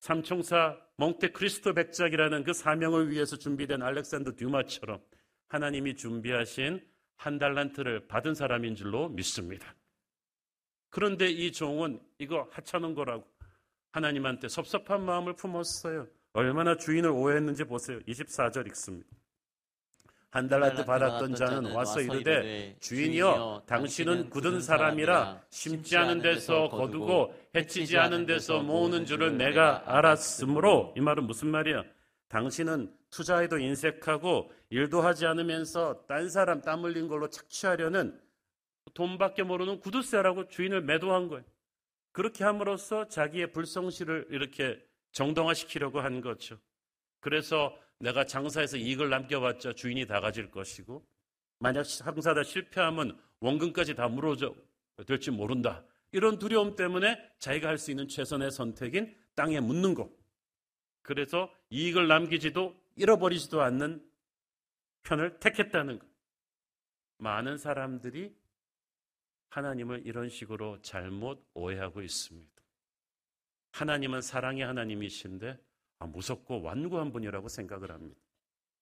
삼총사 0.00 0.78
몽테 0.96 1.28
크리스토 1.32 1.74
백작이라는 1.74 2.44
그 2.44 2.52
사명을 2.52 3.10
위해서 3.10 3.36
준비된 3.36 3.82
알렉산더 3.82 4.32
듀마처럼 4.32 5.02
하나님이 5.48 5.96
준비하신 5.96 6.80
한 7.16 7.38
달란트를 7.38 8.08
받은 8.08 8.34
사람인 8.34 8.74
줄로 8.74 9.08
믿습니다. 9.10 9.74
그런데 10.90 11.28
이 11.28 11.52
종은 11.52 12.00
이거 12.18 12.48
하찮은 12.52 12.94
거라고 12.94 13.26
하나님한테 13.92 14.48
섭섭한 14.48 15.04
마음을 15.04 15.34
품었어요. 15.34 16.06
얼마나 16.34 16.76
주인을 16.76 17.10
오해했는지 17.10 17.64
보세요. 17.64 18.00
24절 18.00 18.66
읽습니다. 18.68 19.08
한 20.30 20.48
달란트 20.48 20.84
받았던 20.84 21.36
자는 21.36 21.72
와서 21.72 22.00
이르되 22.00 22.76
주인이여 22.80 23.62
당신은 23.66 24.30
굳은 24.30 24.60
사람이라 24.60 25.42
심지 25.50 25.96
않은 25.96 26.22
데서 26.22 26.68
거두고 26.70 27.32
해치지 27.54 27.96
않은 27.98 28.26
데서 28.26 28.60
모으는 28.60 29.06
줄을 29.06 29.38
내가 29.38 29.84
알았으므로 29.86 30.94
이 30.96 31.00
말은 31.00 31.28
무슨 31.28 31.48
말이야? 31.48 31.84
당신은 32.26 32.92
투자에도 33.10 33.58
인색하고 33.58 34.50
일도 34.70 35.02
하지 35.02 35.24
않으면서 35.24 36.04
딴 36.08 36.28
사람 36.28 36.60
땀 36.62 36.82
흘린 36.82 37.06
걸로 37.06 37.30
착취하려는 37.30 38.20
돈밖에 38.94 39.44
모르는 39.44 39.78
구두쇠라고 39.78 40.48
주인을 40.48 40.80
매도한 40.80 41.28
거예요. 41.28 41.44
그렇게 42.10 42.42
함으로써 42.42 43.06
자기의 43.06 43.52
불성실을 43.52 44.26
이렇게 44.30 44.84
정당화시키려고 45.14 46.00
한 46.00 46.20
거죠. 46.20 46.58
그래서 47.20 47.74
내가 47.98 48.26
장사해서 48.26 48.76
이익을 48.76 49.08
남겨봤자 49.08 49.72
주인이 49.72 50.06
다 50.06 50.20
가질 50.20 50.50
것이고 50.50 51.04
만약 51.58 51.84
장사다 51.84 52.42
실패하면 52.42 53.18
원금까지 53.40 53.94
다 53.94 54.08
물어져 54.08 54.54
될지 55.06 55.30
모른다. 55.30 55.84
이런 56.12 56.38
두려움 56.38 56.76
때문에 56.76 57.18
자기가 57.38 57.68
할 57.68 57.78
수 57.78 57.90
있는 57.90 58.06
최선의 58.06 58.50
선택인 58.50 59.16
땅에 59.34 59.58
묻는 59.60 59.94
것. 59.94 60.10
그래서 61.02 61.52
이익을 61.70 62.06
남기지도 62.06 62.74
잃어버리지도 62.96 63.62
않는 63.62 64.06
편을 65.02 65.38
택했다는 65.40 65.98
것. 65.98 66.06
많은 67.18 67.56
사람들이 67.58 68.34
하나님을 69.48 70.06
이런 70.06 70.28
식으로 70.28 70.80
잘못 70.82 71.44
오해하고 71.54 72.02
있습니다. 72.02 72.53
하나님은 73.74 74.22
사랑의 74.22 74.64
하나님이신데 74.64 75.58
아, 75.98 76.06
무섭고 76.06 76.62
완고한 76.62 77.12
분이라고 77.12 77.48
생각을 77.48 77.90
합니다. 77.90 78.20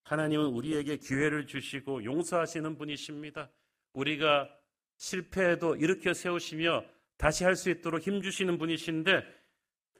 하나님은 0.04 0.46
우리에게 0.46 0.98
기회를 0.98 1.46
주시고 1.46 2.04
용서하시는 2.04 2.76
분이십니다. 2.76 3.50
우리가 3.94 4.50
실패해도 4.96 5.76
일으켜 5.76 6.12
세우시며 6.12 6.84
다시 7.16 7.44
할 7.44 7.56
수 7.56 7.70
있도록 7.70 8.02
힘 8.02 8.20
주시는 8.20 8.58
분이신데 8.58 9.22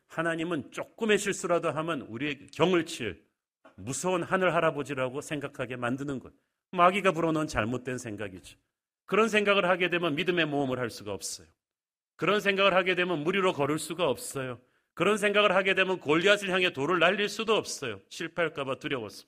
하나님은 0.09 0.73
조금의 0.73 1.19
실수라도 1.19 1.71
하면 1.71 2.03
우리의 2.03 2.49
경을 2.49 2.85
칠 2.85 3.25
무서운 3.77 4.23
하늘 4.23 4.55
할아버지라고 4.55 5.23
생각하게 5.23 5.77
만드는 5.77 6.19
것. 6.19 6.35
마귀가 6.73 7.13
불어넣은 7.13 7.47
잘못된 7.47 7.97
생각이죠. 7.97 8.59
그런 9.07 9.29
생각을 9.31 9.67
하게 9.67 9.89
되면 9.89 10.15
믿음의 10.17 10.47
모험을 10.47 10.79
할 10.79 10.91
수가 10.91 11.15
없어요. 11.15 11.47
그런 12.17 12.41
생각을 12.41 12.75
하게 12.75 12.95
되면 12.95 13.25
무리로 13.25 13.55
걸을 13.55 13.79
수가 13.79 14.09
없어요. 14.09 14.61
그런 14.95 15.17
생각을 15.17 15.55
하게 15.55 15.75
되면 15.75 15.99
골리앗을 16.01 16.51
향해 16.51 16.73
돌을 16.73 16.99
날릴 16.99 17.29
수도 17.29 17.55
없어요. 17.57 18.01
실패할까봐 18.09 18.77
두려워서. 18.77 19.25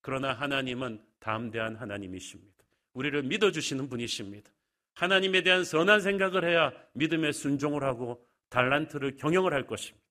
그러나 0.00 0.32
하나님은 0.32 1.00
담대한 1.20 1.76
하나님이십니다. 1.76 2.64
우리를 2.94 3.22
믿어주시는 3.22 3.88
분이십니다. 3.88 4.50
하나님에 4.94 5.42
대한 5.42 5.64
선한 5.64 6.00
생각을 6.00 6.44
해야 6.44 6.72
믿음의 6.94 7.32
순종을 7.32 7.84
하고 7.84 8.26
달란트를 8.48 9.16
경영을 9.16 9.52
할 9.52 9.66
것입니다. 9.66 10.04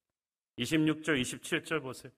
26절, 0.58 1.22
27절 1.22 1.82
보세요. 1.82 2.12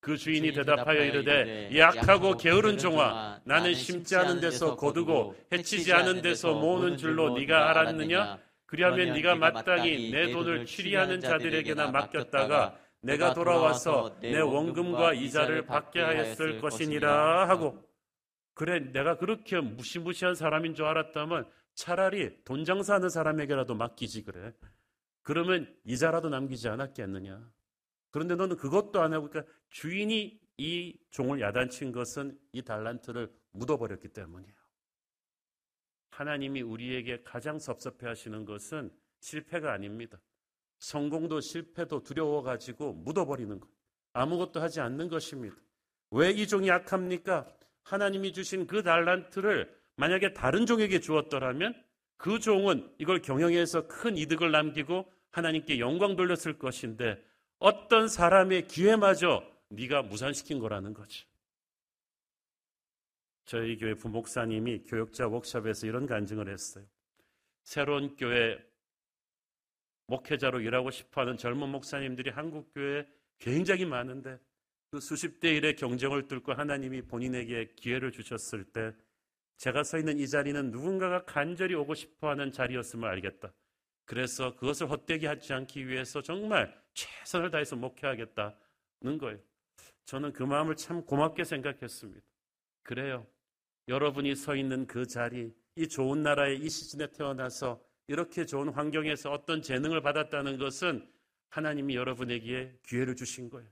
그 0.00 0.16
주인이 0.16 0.52
대답하여 0.52 1.04
이르되 1.04 1.76
약하고 1.76 2.36
게으른 2.36 2.78
종아 2.78 3.40
나는 3.44 3.74
심지 3.74 4.14
않은 4.16 4.40
데서 4.40 4.76
거두고 4.76 5.36
해치지 5.52 5.92
않은 5.92 6.22
데서 6.22 6.54
모으는 6.54 6.96
줄로 6.96 7.36
네가 7.36 7.70
알았느냐 7.70 8.38
그리하면 8.68 9.14
네가 9.14 9.34
마땅히 9.36 10.10
내 10.10 10.30
돈을 10.30 10.66
취리하는 10.66 11.20
자들에게나 11.20 11.90
맡겼다가 11.90 12.78
내가 13.00 13.32
돌아와서 13.32 14.14
내 14.20 14.38
원금과 14.40 15.14
이자를 15.14 15.64
받게 15.64 16.00
하였을 16.00 16.60
것이니라 16.60 17.48
하고. 17.48 17.82
그래 18.52 18.80
내가 18.92 19.16
그렇게 19.16 19.58
무시무시한 19.60 20.34
사람인 20.34 20.74
줄 20.74 20.84
알았다면 20.84 21.48
차라리 21.74 22.44
돈 22.44 22.64
장사하는 22.64 23.08
사람에게라도 23.08 23.74
맡기지 23.74 24.24
그래. 24.24 24.52
그러면 25.22 25.74
이자라도 25.84 26.28
남기지 26.28 26.68
않았겠느냐? 26.68 27.40
그런데 28.10 28.34
너는 28.34 28.56
그것도 28.56 29.00
안 29.00 29.14
하고 29.14 29.30
그러니까 29.30 29.50
주인이 29.70 30.38
이 30.58 30.98
종을 31.10 31.40
야단친 31.40 31.92
것은 31.92 32.38
이 32.52 32.60
달란트를 32.62 33.30
묻어버렸기 33.52 34.08
때문이에요 34.08 34.57
하나님이 36.18 36.62
우리에게 36.62 37.22
가장 37.22 37.60
섭섭해 37.60 38.08
하시는 38.08 38.44
것은 38.44 38.90
실패가 39.20 39.72
아닙니다. 39.72 40.18
성공도 40.80 41.40
실패도 41.40 42.02
두려워가지고 42.02 42.92
묻어버리는 42.94 43.60
것. 43.60 43.68
아무것도 44.14 44.60
하지 44.60 44.80
않는 44.80 45.08
것입니다. 45.08 45.54
왜 46.10 46.32
이 46.32 46.48
종이 46.48 46.66
약합니까? 46.68 47.46
하나님이 47.84 48.32
주신 48.32 48.66
그 48.66 48.82
달란트를 48.82 49.72
만약에 49.94 50.32
다른 50.32 50.66
종에게 50.66 50.98
주었더라면 50.98 51.80
그 52.16 52.40
종은 52.40 52.90
이걸 52.98 53.22
경영해서 53.22 53.86
큰 53.86 54.16
이득을 54.16 54.50
남기고 54.50 55.06
하나님께 55.30 55.78
영광 55.78 56.16
돌렸을 56.16 56.58
것인데 56.58 57.22
어떤 57.60 58.08
사람의 58.08 58.66
기회마저 58.66 59.44
네가 59.68 60.02
무산시킨 60.02 60.58
거라는 60.58 60.94
거죠. 60.94 61.28
저희 63.48 63.78
교회 63.78 63.94
부목사님이 63.94 64.84
교역자 64.84 65.26
워크숍에서 65.26 65.86
이런 65.86 66.04
간증을 66.04 66.50
했어요. 66.50 66.84
새로운 67.62 68.14
교회 68.14 68.62
목회자로 70.06 70.60
일하고 70.60 70.90
싶어하는 70.90 71.38
젊은 71.38 71.70
목사님들이 71.70 72.28
한국 72.28 72.70
교회에 72.74 73.06
굉장히 73.38 73.86
많은데 73.86 74.38
그 74.90 75.00
수십 75.00 75.40
대 75.40 75.56
일의 75.56 75.76
경쟁을 75.76 76.28
뚫고 76.28 76.52
하나님이 76.52 77.00
본인에게 77.00 77.72
기회를 77.74 78.12
주셨을 78.12 78.64
때 78.64 78.92
제가 79.56 79.82
서 79.82 79.96
있는 79.96 80.18
이 80.18 80.28
자리는 80.28 80.70
누군가가 80.70 81.24
간절히 81.24 81.74
오고 81.74 81.94
싶어하는 81.94 82.52
자리였음을 82.52 83.08
알겠다. 83.08 83.50
그래서 84.04 84.56
그것을 84.56 84.90
헛되게 84.90 85.26
하지 85.26 85.54
않기 85.54 85.88
위해서 85.88 86.20
정말 86.20 86.78
최선을 86.92 87.50
다해서 87.50 87.76
목회하겠다는 87.76 89.16
거예요. 89.18 89.38
저는 90.04 90.34
그 90.34 90.42
마음을 90.42 90.76
참 90.76 91.02
고맙게 91.02 91.44
생각했습니다. 91.44 92.26
그래요. 92.82 93.26
여러분이 93.88 94.36
서 94.36 94.54
있는 94.54 94.86
그 94.86 95.06
자리, 95.06 95.52
이 95.74 95.88
좋은 95.88 96.22
나라의 96.22 96.58
이 96.58 96.68
시즌에 96.68 97.10
태어나서 97.12 97.82
이렇게 98.06 98.44
좋은 98.44 98.68
환경에서 98.68 99.30
어떤 99.32 99.62
재능을 99.62 100.02
받았다는 100.02 100.58
것은 100.58 101.10
하나님이 101.48 101.96
여러분에게 101.96 102.78
기회를 102.86 103.16
주신 103.16 103.48
거예요. 103.48 103.68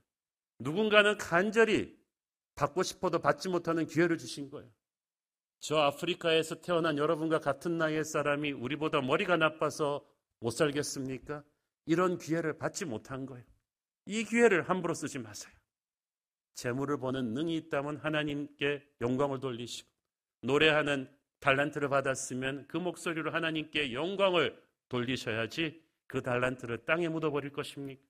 누군가는 0.59 1.17
간절히 1.17 1.95
받고 2.55 2.81
싶어도 2.81 3.19
받지 3.19 3.49
못하는 3.49 3.85
기회를 3.85 4.17
주신 4.17 4.49
거예요. 4.49 4.69
저 5.59 5.77
아프리카에서 5.77 6.61
태어난 6.61 6.97
여러분과 6.97 7.39
같은 7.39 7.77
나이의 7.77 8.03
사람이 8.03 8.51
우리보다 8.51 9.01
머리가 9.01 9.37
나빠서 9.37 10.03
못 10.39 10.51
살겠습니까? 10.51 11.43
이런 11.85 12.17
기회를 12.17 12.57
받지 12.57 12.85
못한 12.85 13.25
거예요. 13.25 13.45
이 14.05 14.23
기회를 14.23 14.69
함부로 14.69 14.93
쓰지 14.93 15.19
마세요. 15.19 15.53
재물을 16.55 16.97
보는 16.97 17.33
능이 17.33 17.55
있다면 17.57 17.97
하나님께 17.97 18.83
영광을 19.01 19.39
돌리시고 19.39 19.96
노래하는 20.47 21.09
달란트를 21.41 21.89
받았으면 21.89 22.65
그 22.67 22.77
목소리로 22.77 23.31
하나님께 23.31 23.93
영광을 23.93 24.57
돌리셔야지 24.89 25.83
그 26.07 26.21
달란트를 26.23 26.85
땅에 26.85 27.09
묻어버릴 27.09 27.51
것입니까? 27.51 28.01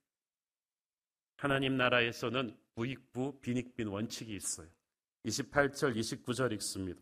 하나님 1.38 1.76
나라에서는 1.78 2.56
부익부 2.76 3.40
빈익빈 3.42 3.88
원칙이 3.88 4.36
있어요. 4.36 4.68
28절 5.26 5.96
29절 5.96 6.54
읽습니다. 6.54 7.02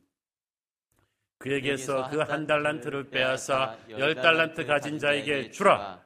그에게서 1.37 2.09
그 2.09 2.23
한 2.23 2.47
달란트를 2.47 3.09
빼앗아 3.09 3.77
열 3.89 4.15
달란트 4.15 4.65
가진 4.65 4.97
자에게 4.97 5.51
주라. 5.51 6.01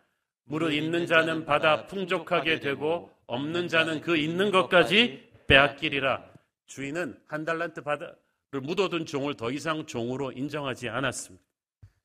무릇 0.45 0.73
있는 0.73 1.05
자는 1.05 1.45
받아 1.45 1.85
풍족하게 1.85 2.59
되고 2.59 3.13
없는 3.27 3.67
자는 3.67 4.01
그 4.01 4.17
있는 4.17 4.49
것까지 4.51 5.29
빼앗기리라. 5.47 6.27
주인은 6.65 7.21
한 7.27 7.45
달란트 7.45 7.83
받아를 7.83 8.15
묻어둔 8.57 9.05
종을 9.05 9.35
더 9.35 9.51
이상 9.51 9.85
종으로 9.85 10.31
인정하지 10.31 10.89
않았습니다. 10.89 11.43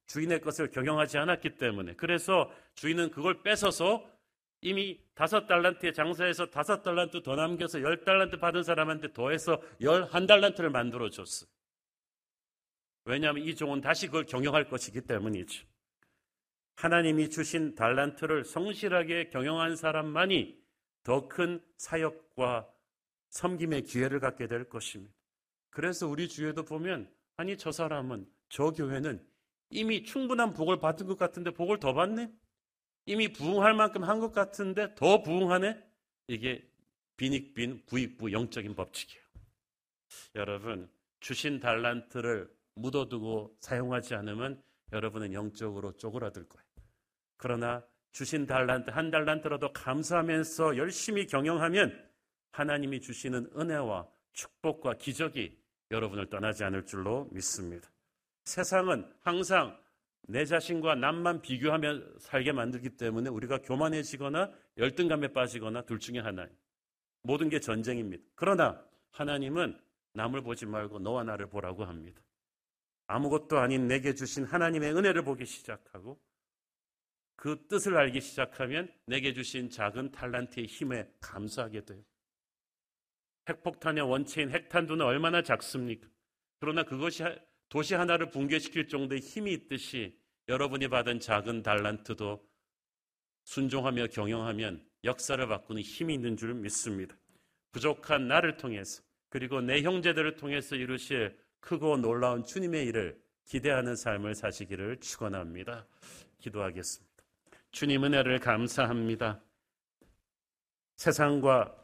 주인의 0.07 0.41
것을 0.43 0.71
경영하지 0.71 1.17
않았기 1.19 1.57
때문에 1.57 1.95
그래서 1.95 2.51
주인은 2.75 3.11
그걸 3.11 3.43
뺏어서 3.43 4.05
이미 4.61 5.01
다섯 5.15 5.47
달란트에 5.47 5.93
장사해서 5.93 6.47
다섯 6.51 6.83
달란트 6.83 7.23
더 7.23 7.37
남겨서 7.37 7.81
열 7.83 8.05
달란트 8.05 8.39
받은 8.39 8.63
사람한테 8.63 9.13
더해서 9.13 9.61
열 9.81 10.05
한 10.11 10.27
달란트를 10.27 10.71
만들어 10.71 11.09
줬어요. 11.11 11.49
왜냐하면 13.07 13.45
이 13.45 13.55
종은 13.55 13.81
다시 13.81 14.07
그걸 14.07 14.25
경영할 14.25 14.69
것이기 14.69 15.03
때문이죠. 15.03 15.67
하나님이 16.77 17.31
주신 17.31 17.75
달란트를 17.75 18.45
성실하게 18.45 19.31
경영한 19.31 19.77
사람만이 19.77 20.63
더 21.03 21.29
큰 21.29 21.63
사역과 21.77 22.67
섬김의 23.29 23.83
기회를 23.83 24.21
갖게 24.21 24.47
될 24.47 24.69
것입니다. 24.69 25.15
그래서 25.75 26.07
우리 26.07 26.29
주에도 26.29 26.65
보면 26.65 27.13
아니 27.37 27.59
저 27.59 27.73
사람은 27.73 28.31
저 28.49 28.71
교회는 28.71 29.21
이미 29.71 30.05
충분한 30.05 30.55
복을 30.55 30.79
받은 30.79 31.05
것 31.09 31.19
같은데 31.19 31.51
복을 31.51 31.81
더 31.81 31.93
받네? 31.93 32.31
이미 33.07 33.33
부흥할 33.33 33.75
만큼 33.75 34.05
한 34.05 34.21
것 34.21 34.33
같은데 34.33 34.95
더 34.95 35.21
부흥하네? 35.21 35.77
이게 36.29 36.65
빈익빈 37.17 37.87
부익부 37.87 38.31
영적인 38.31 38.77
법칙이에요. 38.77 39.25
여러분 40.37 40.89
주신 41.19 41.59
달란트를 41.59 42.49
묻어두고 42.77 43.57
사용하지 43.59 44.15
않으면 44.15 44.63
여러분은 44.93 45.33
영적으로 45.33 45.91
쪼그라들 45.97 46.49
거예요. 46.49 46.67
그러나 47.37 47.85
주신 48.13 48.47
달란트 48.47 48.91
한 48.91 49.11
달란트라도 49.11 49.73
감사하면서 49.73 50.77
열심히 50.77 51.27
경영하면 51.27 52.09
하나님이 52.53 53.01
주시는 53.01 53.51
은혜와 53.57 54.09
축복과 54.35 54.99
기적이 54.99 55.64
여러분을 55.95 56.29
떠나지 56.29 56.65
않을 56.65 56.85
줄로 56.85 57.29
믿습니다. 57.33 57.89
세상은 58.45 59.11
항상 59.23 59.79
내 60.27 60.45
자신과 60.45 60.97
남만 60.97 61.43
비교하며 61.43 62.19
살게 62.19 62.53
만들기 62.53 62.91
때문에 62.97 63.31
우리가 63.31 63.59
교만해지거나 63.59 64.51
열등감에 64.79 65.29
빠지거나 65.29 65.83
둘 65.83 65.99
중에 65.99 66.19
하나예요. 66.19 66.51
모든 67.23 67.49
게 67.49 67.61
전쟁입니다. 67.61 68.23
그러나 68.35 68.85
하나님은 69.13 69.79
남을 70.15 70.43
보지 70.43 70.67
말고 70.67 70.99
너와 70.99 71.25
나를 71.25 71.49
보라고 71.49 71.85
합니다. 71.85 72.23
아무것도 73.07 73.59
아닌 73.59 73.87
내게 73.87 74.15
주신 74.15 74.45
하나님의 74.45 74.95
은혜를 74.95 75.25
보기 75.25 75.45
시작하고 75.45 76.21
그 77.37 77.67
뜻을 77.69 77.97
알기 77.97 78.21
시작하면 78.21 78.91
내게 79.07 79.35
주신 79.35 79.69
작은 79.69 80.13
탈란트의 80.13 80.67
힘에 80.67 81.09
감사하게 81.21 81.85
돼요. 81.85 82.03
핵폭탄의 83.49 84.09
원체인 84.09 84.51
핵탄두는 84.51 85.05
얼마나 85.05 85.43
작습니까? 85.43 86.09
그러나 86.59 86.83
그것이 86.83 87.25
도시 87.69 87.95
하나를 87.95 88.31
붕괴시킬 88.31 88.89
정도의 88.89 89.21
힘이 89.21 89.53
있듯이 89.53 90.19
여러분이 90.49 90.89
받은 90.89 91.21
작은 91.21 91.63
달란트도 91.63 92.43
순종하며 93.45 94.09
경영하면 94.09 94.85
역사를 95.05 95.47
바꾸는 95.47 95.83
힘이 95.83 96.15
있는 96.15 96.37
줄 96.37 96.55
믿습니다. 96.55 97.17
부족한 97.73 98.29
나를 98.29 98.57
통해서 98.57 99.03
그리고 99.29 99.61
내 99.61 99.83
형제들을 99.83 100.37
통해서 100.37 100.77
이루실 100.77 101.37
크고 101.61 101.97
놀라운 101.97 102.45
주님의 102.45 102.87
일을 102.87 103.21
기대하는 103.45 103.97
삶을 103.97 104.35
사시기를 104.35 105.01
축원합니다. 105.01 105.87
기도하겠습니다. 106.39 107.25
주님 107.73 108.05
은혜를 108.05 108.39
감사합니다. 108.39 109.43
세상과 110.97 111.84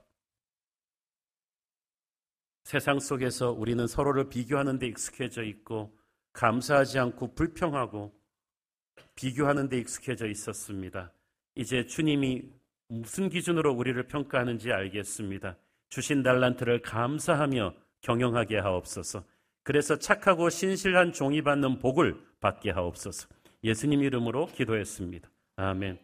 세상 2.71 3.01
속에서 3.01 3.51
우리는 3.51 3.85
서로를 3.89 4.29
비교하는 4.29 4.79
데 4.79 4.87
익숙해져 4.87 5.43
있고 5.43 5.93
감사하지 6.33 7.01
않고 7.01 7.35
불평하고 7.35 8.15
비교하는 9.17 9.69
데 9.69 9.77
익숙해져 9.79 10.29
있었습니다. 10.29 11.13
이제 11.57 11.85
주님이 11.85 12.45
무슨 12.87 13.29
기준으로 13.29 13.73
우리를 13.73 14.01
평가하는지 14.07 14.71
알겠습니다. 14.71 15.57
주신 15.89 16.23
달란트를 16.23 16.83
감사하며 16.83 17.75
경영하게 18.03 18.59
하옵소서. 18.59 19.25
그래서 19.65 19.99
착하고 19.99 20.49
신실한 20.49 21.13
종이 21.13 21.43
받는 21.43 21.81
복을 21.81 22.25
받게 22.39 22.71
하옵소서. 22.71 23.27
예수님 23.65 24.05
이름으로 24.05 24.47
기도했습니다. 24.47 25.29
아멘. 25.57 25.99